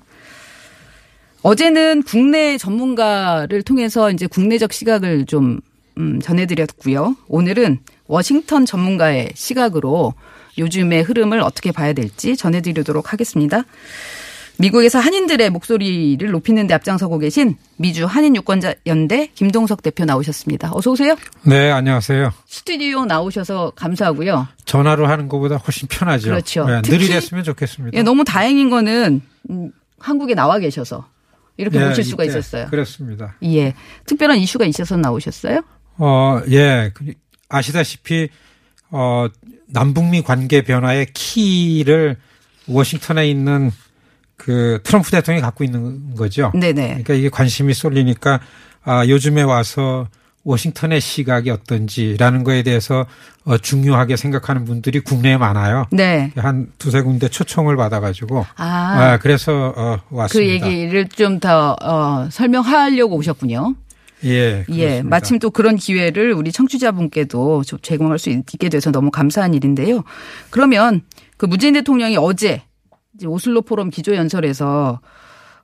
어제는 1.43 2.03
국내 2.03 2.57
전문가를 2.57 3.61
통해서 3.61 4.11
이제 4.11 4.27
국내적 4.27 4.73
시각을 4.73 5.27
좀 5.27 5.61
음, 5.99 6.19
전해드렸고요. 6.23 7.15
오늘은 7.29 7.81
워싱턴 8.07 8.65
전문가의 8.65 9.29
시각으로 9.35 10.15
요즘의 10.57 11.03
흐름을 11.03 11.41
어떻게 11.41 11.73
봐야 11.73 11.93
될지 11.93 12.35
전해드리도록 12.35 13.13
하겠습니다. 13.13 13.65
미국에서 14.61 14.99
한인들의 14.99 15.51
목소리를 15.51 16.31
높이는 16.31 16.67
데 16.67 16.75
앞장서고 16.75 17.19
계신 17.19 17.57
미주 17.77 18.07
한인 18.07 18.35
유권자 18.35 18.75
연대 18.87 19.29
김동석 19.35 19.83
대표 19.83 20.05
나오셨습니다. 20.05 20.71
어서 20.73 20.91
오세요. 20.91 21.17
네, 21.45 21.71
안녕하세요. 21.71 22.33
스튜디오 22.47 23.05
나오셔서 23.05 23.73
감사하고요. 23.77 24.49
전화로 24.65 25.07
하는 25.07 25.29
것보다 25.29 25.57
훨씬 25.57 25.87
편하죠. 25.89 26.31
그렇죠. 26.31 26.67
네, 26.67 26.83
느리랬으면 26.85 27.45
좋겠습니다. 27.45 27.97
예, 27.97 28.03
너무 28.03 28.25
다행인 28.25 28.69
거는 28.69 29.21
음, 29.51 29.71
한국에 30.01 30.35
나와 30.35 30.59
계셔서 30.59 31.07
이렇게 31.57 31.81
예, 31.81 31.87
모실 31.87 32.03
수가 32.03 32.25
이때 32.25 32.33
있었어요. 32.39 32.67
그렇습니다. 32.67 33.37
예. 33.45 33.75
특별한 34.07 34.39
이슈가 34.39 34.65
있어서 34.67 34.97
나오셨어요? 34.97 35.61
어, 35.99 36.41
예. 36.51 36.91
그- 36.95 37.15
아시다시피, 37.49 38.29
어, 38.91 39.27
남북미 39.69 40.23
관계 40.23 40.63
변화의 40.63 41.07
키를 41.15 42.17
워싱턴에 42.67 43.29
있는 43.29 43.71
그 44.39 44.81
트럼프 44.85 45.11
대통령이 45.11 45.43
갖고 45.43 45.63
있는 45.65 46.15
거죠. 46.15 46.51
네네. 46.55 46.87
그러니까 46.89 47.13
이게 47.13 47.29
관심이 47.29 47.75
쏠리니까 47.75 48.41
아, 48.85 49.05
요즘에 49.07 49.43
와서 49.43 50.09
워싱턴의 50.45 51.03
시각이 51.03 51.51
어떤지라는 51.51 52.43
거에 52.45 52.63
대해서 52.63 53.05
어, 53.45 53.59
중요하게 53.59 54.17
생각하는 54.17 54.65
분들이 54.65 55.01
국내에 55.01 55.37
많아요. 55.37 55.85
네. 55.91 56.33
한 56.37 56.69
두세 56.79 57.03
군데 57.03 57.29
초청을 57.29 57.77
받아가지고 57.77 58.47
아, 58.57 58.65
아, 58.65 59.19
그래서 59.19 59.75
어, 59.77 59.99
그 60.09 60.15
왔습니다. 60.17 60.67
얘기를 60.67 61.07
좀 61.09 61.41
더 61.41 61.77
어, 61.83 62.29
설명하려고 62.31 63.17
오셨군요. 63.17 63.75
예, 64.25 64.31
예, 64.31 64.65
그렇습니다. 64.65 65.09
마침 65.09 65.39
또 65.39 65.51
그런 65.51 65.77
기회를 65.77 66.33
우리 66.33 66.51
청취자분께도 66.51 67.65
좀 67.65 67.79
제공할 67.83 68.19
수 68.19 68.31
있게 68.31 68.69
돼서 68.71 68.91
너무 68.91 69.11
감사한 69.11 69.55
일인데요. 69.55 70.03
그러면 70.51 71.03
그 71.37 71.47
문재인 71.47 71.75
대통령이 71.75 72.17
어제 72.17 72.63
이제 73.19 73.27
오슬로 73.27 73.63
포럼 73.63 73.91
기조연설에서 73.91 75.01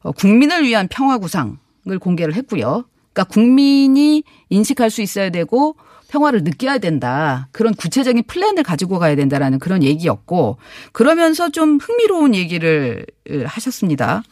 어, 0.01 0.13
국민을 0.13 0.65
위한 0.65 0.89
평화 0.89 1.19
구상을 1.19 1.99
공개를 2.01 2.35
했고요. 2.35 2.85
그러니까 3.13 3.25
국민이 3.33 4.25
인식할 4.51 4.91
수 4.91 5.01
있어야 5.01 5.31
되고 5.31 5.77
평화를 6.09 6.43
느껴야 6.43 6.79
된다. 6.79 7.49
그런 7.53 7.75
구체적인 7.75 8.25
플랜을 8.27 8.65
가지고 8.65 8.99
가야 8.99 9.15
된다라는 9.15 9.61
그런 9.61 9.83
얘기였고 9.83 10.59
그러면서 10.93 11.49
좀 11.49 11.79
흥미로운 11.79 12.35
얘기를 12.35 13.07
으, 13.31 13.45
하셨습니다. 13.47 14.23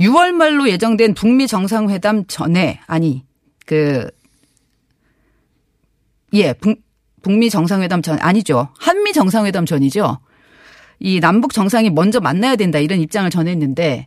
6월 0.00 0.32
말로 0.32 0.68
예정된 0.68 1.14
북미 1.14 1.46
정상회담 1.46 2.26
전에 2.26 2.80
아니 2.86 3.24
그 3.66 4.10
예, 6.32 6.52
북, 6.54 6.78
북미 7.22 7.50
정상회담 7.50 8.02
전 8.02 8.18
아니죠. 8.20 8.68
한미 8.78 9.12
정상회담 9.12 9.64
전이죠. 9.66 10.18
이 10.98 11.20
남북 11.20 11.52
정상이 11.52 11.90
먼저 11.90 12.20
만나야 12.20 12.56
된다 12.56 12.78
이런 12.78 13.00
입장을 13.00 13.28
전했는데 13.30 14.06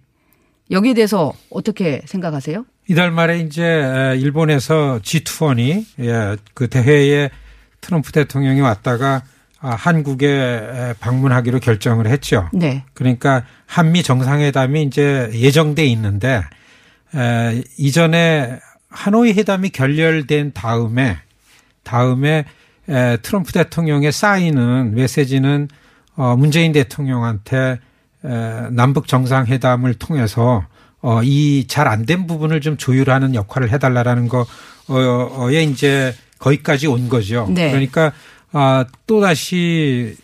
여기에 0.71 0.93
대해서 0.93 1.34
어떻게 1.49 2.02
생각하세요? 2.06 2.65
이달 2.88 3.12
말에 3.12 3.39
이제 3.39 3.63
에, 3.63 4.17
일본에서 4.17 4.99
G2원이 5.04 5.86
예, 5.99 6.38
그 6.54 6.67
대회에 6.67 7.30
트럼프 7.82 8.12
대통령이 8.12 8.62
왔다가 8.62 9.23
아, 9.62 9.71
한국에 9.71 10.28
에, 10.28 10.93
방문하기로 10.99 11.60
결정을 11.60 12.08
했죠. 12.08 12.49
네. 12.54 12.84
그러니까 12.93 13.43
한미 13.65 14.04
정상회담이 14.04 14.84
이제 14.84 15.30
예정돼 15.34 15.86
있는데 15.88 16.41
에, 17.15 17.63
이전에 17.78 18.60
하노이 18.89 19.34
회담이 19.34 19.69
결렬된 19.69 20.54
다음에 20.54 21.17
다음에 21.84 22.45
에, 22.88 23.17
트럼프 23.17 23.52
대통령의 23.52 24.12
쌓이는 24.12 24.95
메시지는 24.95 25.67
어, 26.20 26.36
문재인 26.36 26.74
대통령한테 26.74 27.80
에, 28.26 28.30
남북 28.72 29.08
정상회담을 29.08 29.94
통해서 29.94 30.66
어, 31.02 31.22
이 31.24 31.66
잘 31.70 31.88
안 31.88 32.06
된 32.06 32.28
부분을 32.28 32.60
좀 32.60 32.76
조율하는 32.76 33.34
역할을 33.36 33.72
해달라라는 33.72 34.28
거에 34.28 35.64
이제 35.64 36.14
거기까지 36.40 36.88
온 36.88 37.08
거죠. 37.08 37.48
네. 37.50 37.70
그러니까 37.72 38.12
아, 38.52 38.84
또 39.08 39.22
다시 39.22 40.18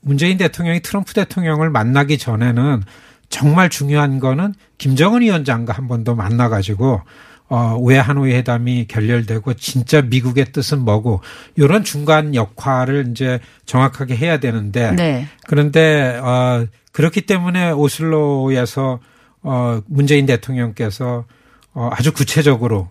문재인 0.00 0.38
대통령이 0.38 0.80
트럼프 0.80 1.12
대통령을 1.12 1.68
만나기 1.68 2.16
전에는 2.16 2.82
정말 3.28 3.68
중요한 3.68 4.20
거는 4.20 4.54
김정은 4.78 5.20
위원장과 5.20 5.74
한 5.74 5.86
번 5.86 6.02
더 6.04 6.14
만나가지고 6.14 7.02
어, 7.50 7.76
왜 7.82 7.98
하노이 7.98 8.32
회담이 8.32 8.86
결렬되고 8.86 9.54
진짜 9.54 10.00
미국의 10.02 10.52
뜻은 10.52 10.84
뭐고 10.84 11.20
이런 11.56 11.82
중간 11.82 12.36
역할을 12.36 13.08
이제 13.10 13.40
정확하게 13.66 14.16
해야 14.16 14.38
되는데 14.38 14.92
네. 14.92 15.26
그런데 15.48 16.16
어, 16.22 16.66
그렇기 16.92 17.22
때문에 17.22 17.72
오슬로에서 17.72 19.00
어, 19.42 19.80
문재인 19.86 20.26
대통령께서 20.26 21.24
어, 21.74 21.90
아주 21.92 22.12
구체적으로 22.12 22.88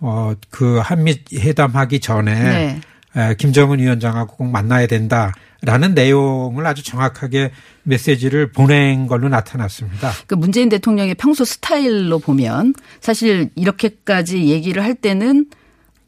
어, 0.00 0.32
그 0.50 0.78
한미 0.78 1.14
회담하기 1.32 2.00
전에 2.00 2.34
네. 2.34 2.80
에, 3.16 3.34
김정은 3.34 3.78
위원장하고 3.78 4.36
꼭 4.36 4.44
만나야 4.44 4.86
된다라는 4.86 5.94
내용을 5.94 6.66
아주 6.66 6.82
정확하게 6.84 7.50
메시지를 7.82 8.52
보낸 8.52 9.06
걸로 9.06 9.28
나타났습니다. 9.28 10.12
그 10.26 10.34
문재인 10.34 10.68
대통령의 10.68 11.14
평소 11.14 11.44
스타일로 11.44 12.18
보면 12.20 12.74
사실 13.00 13.50
이렇게까지 13.56 14.46
얘기를 14.46 14.82
할 14.84 14.94
때는 14.94 15.46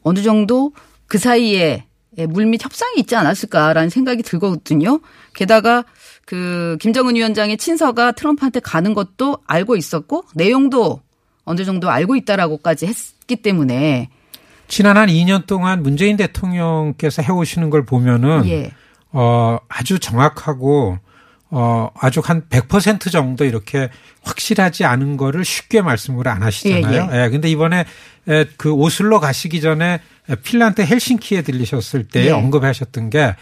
어느 0.01 0.21
정도 0.21 0.71
그 1.07 1.17
사이에 1.17 1.85
물밑 2.15 2.63
협상이 2.63 2.99
있지 2.99 3.15
않았을까라는 3.15 3.89
생각이 3.89 4.23
들거든요. 4.23 4.99
게다가 5.33 5.83
그 6.25 6.77
김정은 6.79 7.15
위원장의 7.15 7.57
친서가 7.57 8.13
트럼프한테 8.13 8.59
가는 8.59 8.93
것도 8.93 9.39
알고 9.45 9.75
있었고 9.75 10.23
내용도 10.35 11.01
어느 11.43 11.65
정도 11.65 11.89
알고 11.89 12.15
있다라고까지 12.15 12.87
했기 12.87 13.35
때문에 13.37 14.09
지난 14.73 14.97
한 14.97 15.07
2년 15.07 15.45
동안 15.45 15.83
문재인 15.83 16.17
대통령께서 16.17 17.21
해오시는 17.21 17.69
걸 17.69 17.85
보면은 17.85 18.41
예. 18.47 18.71
어, 19.11 19.59
아주 19.69 19.99
정확하고 19.99 20.97
어, 21.51 21.91
아주 21.95 22.21
한 22.23 22.49
100% 22.49 23.11
정도 23.11 23.45
이렇게 23.45 23.89
확실하지 24.23 24.83
않은 24.85 25.15
거를 25.15 25.45
쉽게 25.45 25.83
말씀을 25.83 26.27
안 26.27 26.41
하시잖아요. 26.41 27.09
예, 27.11 27.23
예. 27.25 27.29
근데 27.29 27.51
이번에 27.51 27.85
에, 28.27 28.45
그 28.57 28.71
오슬로 28.71 29.19
가시기 29.19 29.61
전에 29.61 29.99
핀란드 30.41 30.81
헬싱키에 30.81 31.43
들리셨을 31.43 32.05
때 32.07 32.25
예. 32.25 32.31
언급하셨던 32.31 33.11
게 33.11 33.35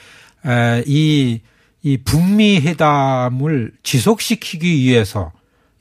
에, 0.45 0.83
이, 0.85 1.39
이 1.81 1.97
북미 2.03 2.59
회담을 2.59 3.71
지속시키기 3.83 4.79
위해서 4.79 5.31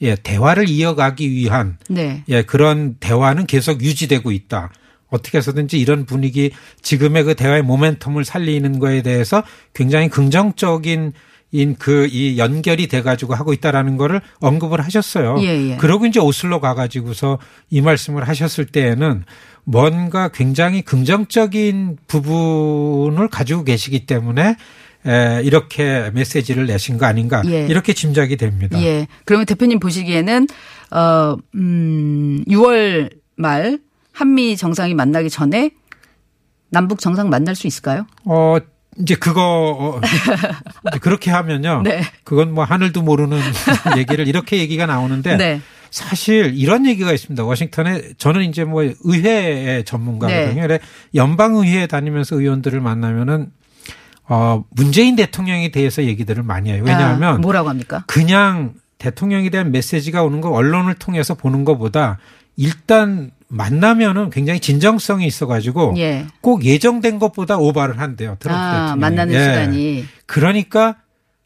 예, 0.01 0.15
대화를 0.15 0.69
이어가기 0.69 1.29
위한 1.29 1.77
네. 1.89 2.23
예, 2.29 2.43
그런 2.43 2.99
대화는 3.01 3.47
계속 3.47 3.83
유지되고 3.83 4.31
있다. 4.31 4.71
어떻게 5.11 5.39
해서든지 5.39 5.79
이런 5.79 6.07
분위기 6.07 6.51
지금의 6.83 7.25
그 7.25 7.35
대화의 7.35 7.63
모멘텀을 7.63 8.25
살리는 8.25 8.79
거에 8.79 9.03
대해서 9.03 9.43
굉장히 9.75 10.09
긍정적인 10.09 11.13
그이 11.79 12.39
연결이 12.39 12.87
돼 12.87 13.03
가지고 13.03 13.35
하고 13.35 13.53
있다라는 13.53 13.97
거를 13.97 14.21
언급을 14.39 14.81
하셨어요. 14.81 15.37
예, 15.41 15.73
예. 15.73 15.77
그러고 15.77 16.07
이제 16.07 16.21
오슬로 16.21 16.61
가 16.61 16.75
가지고서 16.75 17.39
이 17.71 17.81
말씀을 17.81 18.29
하셨을 18.29 18.67
때에는 18.67 19.25
뭔가 19.65 20.29
굉장히 20.29 20.83
긍정적인 20.83 21.99
부분을 22.07 23.29
가지고 23.29 23.65
계시기 23.65 24.07
때문에 24.07 24.57
에, 25.07 25.41
이렇게 25.43 26.11
메시지를 26.13 26.67
내신 26.67 26.99
거 26.99 27.07
아닌가 27.07 27.43
예. 27.47 27.67
이렇게 27.67 27.95
짐작이 27.95 28.37
됩니다. 28.37 28.81
예. 28.83 29.09
그러면 29.25 29.47
대표님 29.47 29.81
보시기에는 29.81 30.47
어, 30.93 31.37
음, 31.55 32.45
6월 32.47 33.11
말 33.37 33.79
한미 34.13 34.57
정상이 34.57 34.95
만나기 34.95 35.31
전에 35.31 35.71
남북 36.71 37.01
정상 37.01 37.29
만날 37.29 37.55
수 37.55 37.67
있을까요? 37.67 38.07
어, 38.25 38.57
이제 38.99 39.15
그거, 39.15 39.43
어, 39.43 40.01
이제 40.89 40.99
그렇게 40.99 41.31
하면요. 41.31 41.83
네. 41.83 42.03
그건 42.25 42.53
뭐 42.53 42.65
하늘도 42.65 43.03
모르는 43.03 43.39
얘기를 43.97 44.27
이렇게 44.29 44.59
얘기가 44.59 44.87
나오는데 44.87 45.37
네. 45.37 45.61
사실 45.91 46.53
이런 46.55 46.87
얘기가 46.87 47.13
있습니다. 47.13 47.45
워싱턴에 47.45 48.13
저는 48.17 48.49
이제 48.49 48.65
뭐 48.65 48.85
의회 49.05 49.83
전문가거든요. 49.85 50.55
네. 50.55 50.61
그래 50.61 50.79
연방 51.15 51.57
의회에 51.57 51.87
다니면서 51.87 52.37
의원들을 52.37 52.81
만나면은 52.81 53.51
어, 54.29 54.65
문재인 54.71 55.17
대통령에 55.17 55.71
대해서 55.71 56.05
얘기들을 56.05 56.45
많이 56.45 56.71
해요. 56.71 56.85
왜냐하면 56.87 57.35
아, 57.35 57.39
뭐라고 57.39 57.69
합니까? 57.69 58.05
그냥 58.07 58.75
대통령에 58.99 59.51
대한 59.51 59.73
메시지가 59.73 60.23
오는 60.23 60.41
거 60.41 60.51
언론을 60.51 60.95
통해서 60.95 61.35
보는 61.35 61.65
것보다 61.65 62.19
일단 62.57 63.33
만나면은 63.51 64.31
굉장히 64.31 64.61
진정성이 64.61 65.27
있어가지고 65.27 65.95
예. 65.99 66.27
꼭 66.41 66.65
예정된 66.65 67.19
것보다 67.19 67.59
오바를 67.59 67.99
한대요. 67.99 68.37
트럼프 68.39 68.61
아, 68.63 68.71
대통령이. 68.71 69.01
만나는 69.01 69.35
예. 69.35 69.39
시간이. 69.41 70.05
그러니까 70.27 70.97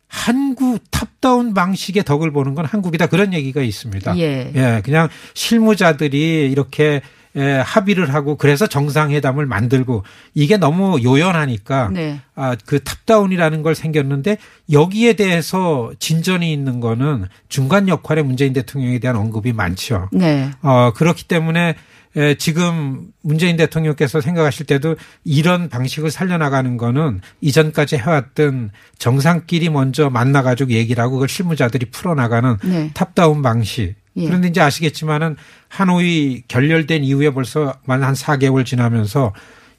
한국 0.07 0.81
탑다운 0.91 1.55
방식의 1.55 2.05
덕을 2.05 2.31
보는 2.31 2.55
건 2.55 2.67
한국이다 2.67 3.07
그런 3.07 3.33
얘기가 3.33 3.63
있습니다. 3.63 4.17
예. 4.19 4.81
그냥 4.85 5.09
실무자들이 5.33 6.51
이렇게 6.53 7.01
예, 7.37 7.63
합의를 7.65 8.15
하고 8.15 8.37
그래서 8.37 8.67
정상회담을 8.67 9.47
만들고 9.47 10.05
이게 10.35 10.57
너무 10.57 11.03
요원하니까 11.03 11.91
네. 11.93 12.21
아, 12.37 12.57
그 12.65 12.83
top-down이라는 12.83 13.63
걸 13.63 13.75
생겼는데 13.75 14.39
여기에 14.71 15.15
대해서 15.15 15.93
진전이 15.99 16.53
있는 16.53 16.81
거는 16.81 17.27
중간 17.49 17.89
역할의 17.89 18.25
문재인 18.25 18.53
대통령에 18.53 18.99
대한 19.01 19.17
언급이 19.17 19.53
많죠. 19.53 20.09
네. 20.13 20.51
어, 20.63 20.93
그렇기 20.95 21.25
때문에 21.25 21.75
에, 22.17 22.35
지금 22.37 23.09
문재인 23.23 23.57
대통령께서 23.57 24.21
생각하실 24.21 24.67
때도 24.67 24.95
이런 25.25 25.69
방식을 25.69 26.13
살려나가는 26.13 26.77
거는 26.77 27.21
이전까지 27.41 27.97
해왔던 27.97 28.71
정상끼리 28.99 29.69
먼저 29.71 30.11
만나가지고 30.11 30.71
얘기를 30.71 31.03
하고 31.03 31.15
그걸 31.15 31.29
실무자들이 31.29 31.87
풀어나가는 31.87 32.57
네. 32.63 32.91
top-down 32.95 33.43
방식. 33.43 33.97
예. 34.17 34.27
그런데 34.27 34.49
이제 34.49 34.61
아시겠지만은 34.61 35.37
하노이 35.69 36.43
결렬된 36.49 37.05
이후에 37.05 37.31
벌써 37.31 37.75
만한 37.85 38.15
4개월 38.15 38.65
지나면서 38.65 39.33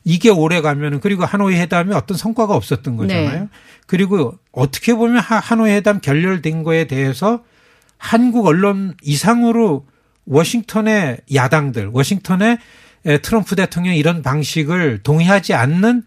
이게 0.04 0.30
오래 0.30 0.62
가면은 0.62 1.00
그리고 1.00 1.26
하노이 1.26 1.56
회담이 1.56 1.94
어떤 1.94 2.16
성과가 2.18 2.54
없었던 2.56 2.96
거잖아요. 2.98 3.40
네. 3.44 3.48
그리고 3.88 4.38
어떻게 4.52 4.94
보면 4.94 5.18
하- 5.18 5.40
하노이 5.40 5.72
회담 5.72 6.00
결렬된 6.00 6.64
거에 6.64 6.86
대해서 6.86 7.44
한국 7.98 8.46
언론 8.46 8.94
이상으로 9.02 9.86
워싱턴의 10.26 11.22
야당들, 11.34 11.88
워싱턴의 11.92 12.58
에, 13.08 13.18
트럼프 13.20 13.56
대통령 13.56 13.96
이런 13.96 14.22
방식을 14.22 15.00
동의하지 15.04 15.54
않는 15.54 16.04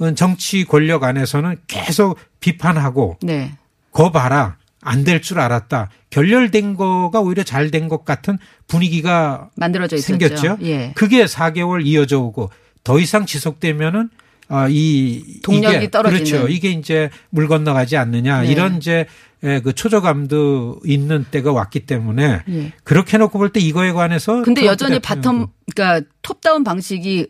어, 0.00 0.14
정치 0.14 0.64
권력 0.64 1.04
안에서는 1.04 1.56
계속 1.66 2.18
비판하고 2.40 3.16
네. 3.22 3.52
거 3.92 4.10
봐라. 4.12 4.56
안 4.80 5.04
될 5.04 5.20
줄 5.20 5.40
알았다. 5.40 5.90
결렬된 6.10 6.74
거가 6.76 7.20
오히려 7.20 7.42
잘 7.42 7.70
된 7.70 7.88
것 7.88 8.04
같은 8.04 8.38
분위기가 8.66 9.50
만들어져 9.56 9.96
있었죠. 9.96 10.06
생겼죠. 10.28 10.58
예. 10.62 10.92
그게 10.94 11.24
4개월 11.24 11.84
이어져 11.86 12.20
오고 12.20 12.50
더 12.84 12.98
이상 12.98 13.26
지속되면은 13.26 14.08
아, 14.50 14.66
이 14.70 15.40
동력이 15.42 15.76
이게 15.76 15.90
떨어지는. 15.90 16.24
그렇죠. 16.24 16.48
이게 16.48 16.70
이제 16.70 17.10
물 17.30 17.48
건너가지 17.48 17.96
않느냐 17.98 18.42
네. 18.42 18.48
이런 18.52 18.78
이제 18.78 19.06
에, 19.42 19.60
그 19.60 19.72
초조감도 19.74 20.80
있는 20.84 21.24
때가 21.30 21.52
왔기 21.52 21.80
때문에 21.80 22.42
예. 22.48 22.72
그렇게 22.84 23.18
놓고 23.18 23.38
볼 23.38 23.50
때 23.52 23.60
이거에 23.60 23.92
관해서 23.92 24.42
근데 24.42 24.64
여전히 24.64 24.98
bottom 25.00 25.48
그러니까 25.74 26.08
top-down 26.22 26.64
방식이 26.64 27.28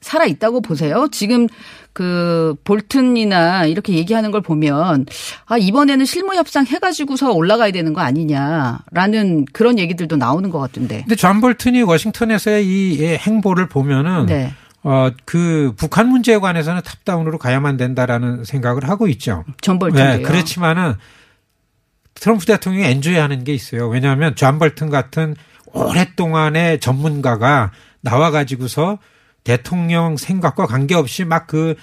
살아 0.00 0.24
있다고 0.24 0.60
보세요. 0.60 1.08
지금 1.12 1.46
그 1.92 2.54
볼튼이나 2.64 3.66
이렇게 3.66 3.94
얘기하는 3.94 4.30
걸 4.30 4.40
보면 4.40 5.06
아 5.46 5.58
이번에는 5.58 6.04
실무 6.06 6.34
협상 6.34 6.64
해가지고서 6.66 7.32
올라가야 7.32 7.72
되는 7.72 7.92
거 7.92 8.00
아니냐라는 8.00 9.46
그런 9.52 9.78
얘기들도 9.78 10.16
나오는 10.16 10.48
것 10.50 10.58
같은데. 10.58 11.00
근데 11.00 11.16
존 11.16 11.40
볼튼이 11.40 11.82
워싱턴에서의 11.82 12.66
이 12.66 13.04
행보를 13.18 13.68
보면은 13.68 14.26
네. 14.26 14.52
어, 14.82 15.10
그 15.26 15.74
북한 15.76 16.08
문제에 16.08 16.38
관해서는 16.38 16.80
top-down으로 16.82 17.38
가야만 17.38 17.76
된다라는 17.76 18.44
생각을 18.44 18.88
하고 18.88 19.08
있죠. 19.08 19.44
존 19.60 19.78
볼튼도요. 19.78 20.16
네, 20.16 20.22
그렇지만은 20.22 20.94
트럼프 22.14 22.46
대통령이 22.46 22.86
enjoy 22.86 23.16
하는 23.16 23.44
게 23.44 23.52
있어요. 23.52 23.88
왜냐하면 23.88 24.34
존 24.36 24.58
볼튼 24.58 24.88
같은 24.90 25.34
오랫동안의 25.72 26.80
전문가가 26.80 27.72
나와 28.00 28.30
가지고서 28.30 28.98
대통령 29.44 30.16
생각과 30.16 30.66
관계없이 30.66 31.24
막 31.24 31.50
그 31.50 31.76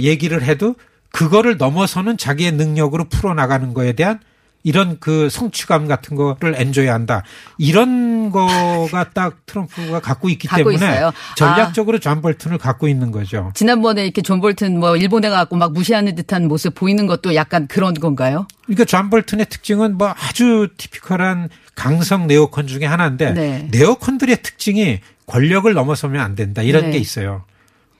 얘기를 0.00 0.42
해도 0.42 0.74
그거를 1.10 1.56
넘어서는 1.56 2.16
자기의 2.16 2.52
능력으로 2.52 3.04
풀어나가는 3.04 3.72
거에 3.74 3.92
대한 3.92 4.20
이런 4.66 4.96
그 4.98 5.28
성취감 5.28 5.86
같은 5.86 6.16
거를 6.16 6.54
enjoy 6.56 6.86
한다. 6.86 7.22
이런 7.58 8.30
거가 8.30 9.10
딱 9.10 9.44
트럼프가 9.44 10.00
갖고 10.00 10.30
있기 10.30 10.48
갖고 10.48 10.70
때문에 10.70 10.76
있어요. 10.76 11.12
전략적으로 11.36 11.98
존 11.98 12.22
볼튼을 12.22 12.56
갖고 12.56 12.88
있는 12.88 13.10
거죠. 13.10 13.52
지난번에 13.54 14.04
이렇게 14.04 14.22
존 14.22 14.40
볼튼 14.40 14.80
뭐 14.80 14.96
일본에 14.96 15.28
가고 15.28 15.56
막 15.56 15.74
무시하는 15.74 16.14
듯한 16.14 16.48
모습 16.48 16.74
보이는 16.74 17.06
것도 17.06 17.34
약간 17.34 17.66
그런 17.68 17.92
건가요? 17.92 18.46
그러니까 18.64 18.86
존 18.86 19.10
볼튼의 19.10 19.46
특징은 19.50 19.98
뭐 19.98 20.14
아주 20.18 20.68
typical한 20.78 21.50
강성 21.74 22.26
네오콘 22.26 22.66
중에 22.66 22.86
하나인데 22.86 23.32
네. 23.32 23.68
네오콘들의 23.70 24.42
특징이 24.42 25.00
권력을 25.26 25.72
넘어서면 25.72 26.22
안 26.22 26.34
된다 26.34 26.62
이런 26.62 26.86
네. 26.86 26.92
게 26.92 26.98
있어요. 26.98 27.44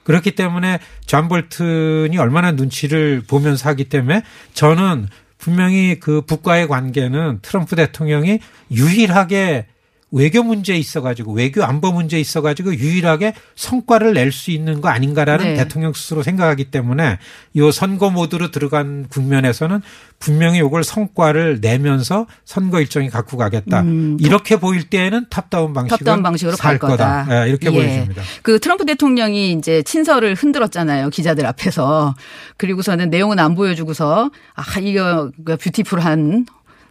그렇기 0.05 0.33
때문에 0.33 0.81
존 1.07 1.29
볼튼이 1.29 2.17
얼마나 2.19 2.53
눈치를 2.53 3.23
보면서 3.27 3.69
하기 3.71 3.85
때문에 3.85 4.23
저는 4.53 5.09
분명히 5.39 5.99
그 5.99 6.23
북과의 6.23 6.69
관계는 6.69 7.41
트럼프 7.43 7.77
대통령이 7.77 8.39
유일하게 8.71 9.67
외교 10.15 10.43
문제에 10.43 10.77
있어가지고 10.77 11.33
외교 11.33 11.65
안보 11.65 11.91
문제에 11.93 12.21
있어가지고 12.21 12.77
유일하게 12.77 13.35
성과를 13.57 14.15
낼 14.15 14.35
수 14.35 14.51
있는 14.51 14.81
거 14.81 14.89
아닌가라는 14.89 15.45
네. 15.45 15.55
대통령 15.55 15.93
스스로 15.93 16.23
생각하기 16.23 16.65
때문에 16.71 17.19
이 17.53 17.71
선거 17.73 18.11
모드로 18.11 18.51
들어간 18.51 19.07
국면에서는 19.09 19.81
분명히 20.19 20.59
이걸 20.59 20.83
성과를 20.83 21.59
내면서 21.61 22.27
선거 22.45 22.81
일정이 22.81 23.11
갖고 23.11 23.37
가겠다. 23.37 23.85
이렇게 24.19 24.57
보일 24.57 24.85
때에는 24.85 25.27
top-down 25.31 25.73
방식은 25.73 25.95
음. 25.95 25.99
top-down 25.99 26.23
방식으로 26.23 26.57
살갈 26.57 26.91
거다. 26.91 27.45
예, 27.45 27.49
이렇게 27.49 27.69
예. 27.69 27.71
보여집니다. 27.71 28.23
그 28.43 28.59
트럼프 28.59 28.87
대통령이 28.87 29.53
이제 29.53 29.83
친서를 29.83 30.35
흔들었잖아요. 30.35 31.11
기자들 31.11 31.47
앞에서. 31.47 32.15
그리고서는 32.57 33.11
내용은 33.11 33.39
안 33.39 33.55
보여주고서 33.55 34.31
아, 34.55 34.81
이거 34.81 35.31
그 35.45 35.57
beautiful한 35.57 36.47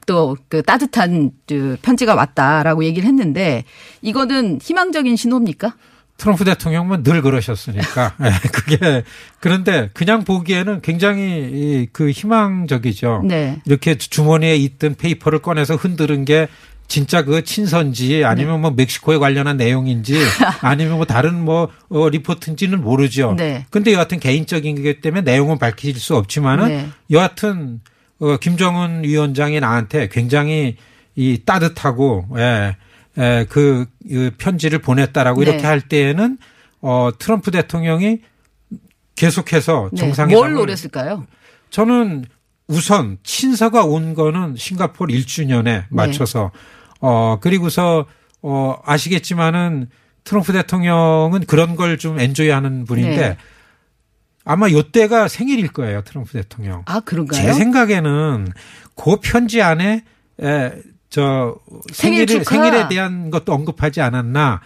또그 0.06 0.64
따뜻한 0.64 1.32
그 1.48 1.78
편지가 1.82 2.16
왔다라고 2.16 2.84
얘기를 2.84 3.08
했는데 3.08 3.64
이거는 4.02 4.60
희망적인 4.62 5.16
신호입니까? 5.16 5.76
트럼프 6.18 6.46
대통령은 6.46 7.04
늘 7.04 7.22
그러셨으니까. 7.22 8.14
예, 8.24 8.48
그게 8.50 9.04
그런데 9.40 9.90
그냥 9.94 10.24
보기에는 10.24 10.82
굉장히 10.82 11.86
이그 11.92 12.12
희망적이죠. 12.12 13.24
네. 13.26 13.60
이렇게 13.66 13.98
주머니에 13.98 14.56
있던 14.56 14.96
paper를 14.96 15.40
꺼내서 15.40 15.76
흔드는 15.76 16.26
게 16.26 16.48
진짜 16.88 17.24
그 17.24 17.44
친선지 17.44 18.24
아니면 18.24 18.62
뭐 18.62 18.72
멕시코에 18.72 19.18
관련한 19.18 19.58
내용인지 19.58 20.16
아니면 20.62 20.98
뭐 20.98 21.06
다른 21.06 21.44
뭐 21.44 21.70
어, 21.90 22.10
리포트인지는 22.10 22.82
모르죠. 22.82 23.34
네. 23.36 23.66
근데 23.70 23.94
여하튼 23.94 24.20
개인적인 24.20 24.76
거기 24.76 25.02
때문에 25.02 25.22
내용은 25.24 25.58
밝힐 25.58 25.96
수 25.96 26.16
없지만은 26.16 26.68
네. 26.68 26.88
여하튼 27.10 27.82
어, 28.24 28.38
김정은 28.38 29.04
위원장이 29.04 29.60
나한테 29.60 30.08
굉장히 30.08 30.78
이 31.16 31.42
따뜻하고 31.46 32.26
예, 32.38 32.78
예, 33.18 33.46
그, 33.50 33.86
그 34.08 34.32
편지를 34.38 34.80
보냈다라고 34.80 35.44
네. 35.44 35.50
이렇게 35.50 35.68
할 35.68 35.82
때에는 35.82 36.38
어, 36.82 37.10
트럼프 37.20 37.52
대통령이 37.52 38.20
계속해서 39.18 39.90
네. 39.92 40.00
정상회담을 40.00 40.52
뭘 40.52 40.54
노렸을까요? 40.54 41.28
저는 41.70 42.24
우선 42.68 43.18
친서가 43.24 43.84
온 43.84 44.14
거는 44.14 44.56
싱가포르 44.58 45.14
1주년에 45.14 45.84
맞춰서 45.90 46.52
어 47.02 47.38
그리고서 47.42 48.06
어 48.42 48.78
아시겠지만은 48.86 49.90
트럼프 50.24 50.54
대통령은 50.54 51.46
그런 51.46 51.76
걸 51.76 51.98
좀 51.98 52.20
엔조이하는 52.20 52.86
분인데 52.86 53.18
네. 53.18 53.38
아마 54.46 54.70
요때가 54.70 55.28
생일일 55.28 55.70
거예요 55.70 56.02
트럼프 56.04 56.34
대통령. 56.34 56.84
아 56.86 57.00
그런가요? 57.00 57.42
제 57.42 57.54
생각에는 57.54 58.48
그 58.96 59.18
편지 59.22 59.62
안에 59.62 60.04
에, 60.42 60.72
저 61.10 61.56
생일 61.92 62.28
생일을. 62.28 62.46
생일에 62.46 62.88
대한 62.90 63.30
것도 63.30 63.54
언급하지 63.54 64.02
않았나 64.02 64.62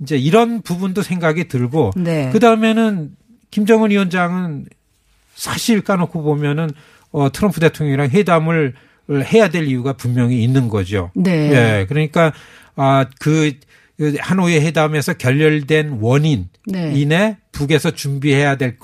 이제 0.00 0.16
이런 0.16 0.62
부분도 0.62 1.02
생각이 1.02 1.48
들고 1.48 1.92
네. 1.96 2.30
그 2.32 2.40
다음에는 2.40 3.10
김정은 3.50 3.90
위원장은 3.90 4.66
사실 5.34 5.82
까놓고 5.82 6.22
보면은 6.22 6.70
어, 7.12 7.30
트럼프 7.32 7.60
대통령이랑 7.60 8.10
회담을 8.10 8.74
해야 9.10 9.48
될 9.48 9.64
이유가 9.64 9.92
분명히 9.94 10.42
있는 10.42 10.68
거죠. 10.68 11.10
네. 11.14 11.50
예, 11.80 11.86
그러니까 11.86 12.32
아, 12.76 13.06
그, 13.18 13.52
그 13.98 14.14
하노이 14.18 14.56
회담에서 14.60 15.14
결렬된 15.14 15.98
원인 16.00 16.48
네. 16.66 16.92
이내 16.94 17.36
북에서 17.52 17.90
준비해야 17.90 18.56
될 18.56 18.78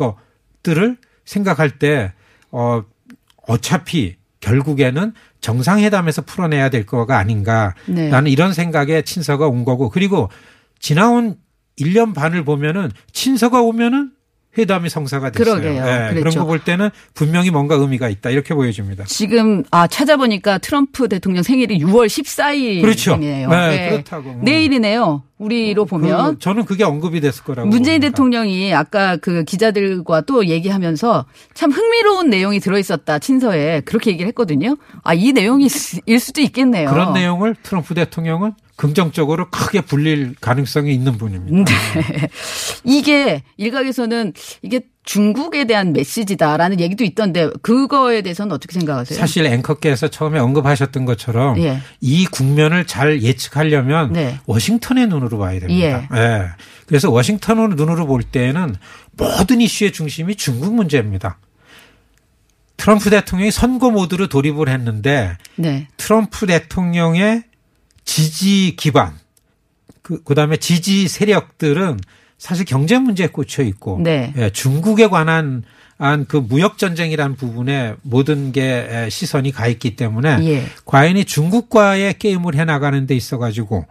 것들을 0.66 0.96
생각할 1.24 1.78
때 1.78 2.12
어, 2.50 2.82
어차피 3.46 4.16
결국에는 4.40 5.12
정상회담에서 5.40 6.22
풀어내야 6.22 6.68
될 6.68 6.84
거가 6.84 7.18
아닌가. 7.18 7.74
네. 7.86 8.08
나는 8.08 8.30
이런 8.30 8.52
생각에 8.52 9.02
친서가 9.02 9.46
온 9.46 9.64
거고 9.64 9.88
그리고 9.90 10.28
지나온 10.80 11.36
1년 11.78 12.14
반을 12.14 12.44
보면은 12.44 12.90
친서가 13.12 13.60
오면은 13.62 14.12
회담이 14.58 14.88
성사가 14.88 15.30
됐어요. 15.30 15.60
그러게요. 15.60 15.82
예, 15.86 16.14
그런. 16.14 16.34
거 16.34 16.44
볼 16.46 16.60
때는 16.60 16.90
분명히 17.14 17.50
뭔가 17.50 17.74
의미가 17.74 18.08
있다 18.08 18.30
이렇게 18.30 18.54
보여집니다. 18.54 19.04
지금 19.06 19.64
아 19.70 19.86
찾아보니까 19.86 20.58
트럼프 20.58 21.08
대통령 21.08 21.42
생일이 21.42 21.78
6월 21.80 22.06
14일이네요. 22.06 22.80
그렇죠. 22.82 23.16
네, 23.16 23.90
그렇다고. 23.90 24.30
음. 24.30 24.40
내일이네요. 24.42 25.22
우리로 25.38 25.84
보면 25.84 26.34
그, 26.34 26.38
저는 26.38 26.64
그게 26.64 26.82
언급이 26.84 27.20
됐을 27.20 27.44
거라고. 27.44 27.68
문재인 27.68 28.00
봅니다. 28.00 28.08
대통령이 28.10 28.72
아까 28.74 29.16
그 29.18 29.44
기자들과 29.44 30.22
또 30.22 30.46
얘기하면서 30.46 31.26
참 31.54 31.70
흥미로운 31.72 32.30
내용이 32.30 32.58
들어 32.60 32.78
있었다 32.78 33.18
친서에 33.18 33.80
그렇게 33.84 34.10
얘기를 34.12 34.28
했거든요. 34.28 34.76
아 35.02 35.12
이 35.14 35.32
내용이 35.32 35.68
일 36.06 36.20
수도 36.20 36.40
있겠네요. 36.42 36.88
그런 36.90 37.12
내용을 37.12 37.54
트럼프 37.62 37.94
대통령은 37.94 38.52
긍정적으로 38.76 39.48
크게 39.50 39.80
불릴 39.80 40.34
가능성이 40.40 40.92
있는 40.92 41.16
분입니다. 41.16 41.72
네. 41.94 42.28
이게 42.84 43.42
일각에서는 43.56 44.34
이게 44.60 44.82
중국에 45.02 45.66
대한 45.66 45.92
메시지다라는 45.92 46.80
얘기도 46.80 47.04
있던데 47.04 47.48
그거에 47.62 48.22
대해서는 48.22 48.52
어떻게 48.52 48.74
생각하세요? 48.74 49.18
사실 49.18 49.46
앵커께서 49.46 50.08
처음에 50.08 50.38
언급하셨던 50.38 51.06
것처럼 51.06 51.58
예. 51.58 51.80
이 52.00 52.26
국면을 52.26 52.86
잘 52.86 53.22
예측하려면 53.22 54.12
네. 54.12 54.38
워싱턴의 54.46 55.06
눈으로 55.06 55.38
봐야 55.38 55.58
됩니다. 55.58 56.08
예. 56.12 56.18
예. 56.18 56.42
그래서 56.86 57.10
워싱턴의 57.10 57.76
눈으로 57.76 58.06
볼 58.06 58.22
때는 58.22 58.74
모든 59.12 59.60
이슈의 59.60 59.92
중심이 59.92 60.34
중국 60.34 60.74
문제입니다. 60.74 61.38
트럼프 62.76 63.08
대통령이 63.08 63.50
선거 63.50 63.90
모드로 63.90 64.28
돌입을 64.28 64.68
했는데 64.68 65.36
네. 65.54 65.88
트럼프 65.96 66.46
대통령의 66.46 67.44
지지 68.06 68.74
기반, 68.76 69.12
그, 70.00 70.22
그 70.22 70.34
다음에 70.34 70.56
지지 70.56 71.08
세력들은 71.08 71.98
사실 72.38 72.64
경제 72.64 72.98
문제에 72.98 73.26
꽂혀 73.26 73.62
있고, 73.62 74.00
네. 74.02 74.32
예, 74.36 74.50
중국에 74.50 75.08
관한 75.08 75.62
한그 75.98 76.36
무역 76.48 76.78
전쟁이라는 76.78 77.36
부분에 77.36 77.94
모든 78.02 78.52
게 78.52 78.86
에, 78.88 79.10
시선이 79.10 79.50
가 79.52 79.66
있기 79.66 79.96
때문에 79.96 80.38
예. 80.42 80.66
과연이 80.84 81.24
중국과의 81.24 82.18
게임을 82.18 82.54
해 82.54 82.64
나가는 82.64 83.06
데 83.06 83.14
있어 83.14 83.38
가지고 83.38 83.86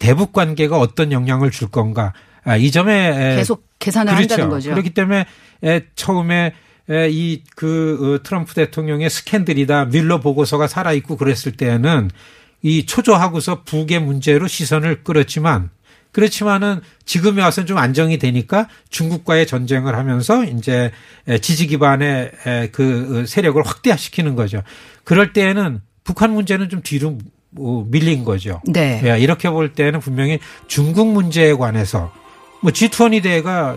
대북 0.00 0.32
관계가 0.32 0.78
어떤 0.78 1.12
영향을 1.12 1.50
줄 1.52 1.68
건가 1.68 2.12
아, 2.44 2.56
이 2.56 2.70
점에 2.72 3.32
에, 3.32 3.36
계속 3.36 3.64
계산을 3.78 4.14
그렇죠. 4.14 4.32
한다는 4.32 4.50
거죠. 4.50 4.70
그렇기 4.70 4.90
때문에 4.90 5.26
에, 5.62 5.82
처음에 5.94 6.52
이 6.88 7.42
그 7.56 8.20
트럼프 8.22 8.54
대통령의 8.54 9.10
스캔들이다 9.10 9.86
밀러 9.86 10.20
보고서가 10.20 10.68
살아 10.68 10.92
있고 10.92 11.16
그랬을 11.16 11.52
때는 11.52 12.10
이 12.62 12.86
초조하고서 12.86 13.62
북의 13.64 14.00
문제로 14.00 14.46
시선을 14.48 15.04
끌었지만 15.04 15.70
그렇지만은 16.12 16.80
지금에 17.04 17.42
와서는 17.42 17.66
좀 17.66 17.76
안정이 17.76 18.18
되니까 18.18 18.68
중국과의 18.88 19.46
전쟁을 19.46 19.96
하면서 19.96 20.44
이제 20.44 20.90
지지 21.42 21.66
기반의 21.66 22.32
그 22.72 23.24
세력을 23.26 23.62
확대시키는 23.62 24.34
거죠. 24.34 24.62
그럴 25.04 25.32
때에는 25.34 25.80
북한 26.04 26.32
문제는 26.32 26.70
좀 26.70 26.80
뒤로 26.82 27.18
뭐 27.50 27.86
밀린 27.90 28.24
거죠. 28.24 28.62
네. 28.66 29.00
예, 29.04 29.18
이렇게 29.18 29.50
볼 29.50 29.72
때는 29.74 30.00
분명히 30.00 30.38
중국 30.66 31.12
문제에 31.12 31.52
관해서 31.52 32.12
뭐 32.62 32.72
G20 32.72 33.22
대회가 33.22 33.76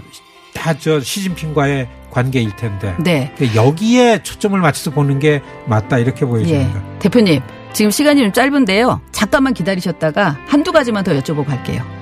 다 0.54 0.74
저 0.74 1.00
시진핑과의 1.00 1.88
관계일 2.10 2.56
텐데 2.56 2.96
네. 3.04 3.32
여기에 3.56 4.24
초점을 4.24 4.60
맞춰서 4.60 4.92
보는 4.92 5.20
게 5.20 5.42
맞다 5.68 6.00
이렇게 6.00 6.26
보여집니다. 6.26 6.84
예. 6.96 7.00
대표님, 7.00 7.42
지금 7.74 7.92
시간이 7.92 8.22
좀 8.22 8.34
짧은데요. 8.34 9.02
잠깐만 9.12 9.54
기다리셨다가 9.54 10.38
한두 10.48 10.72
가지만 10.72 11.04
더 11.04 11.12
여쭤보고 11.14 11.46
갈게요. 11.46 11.99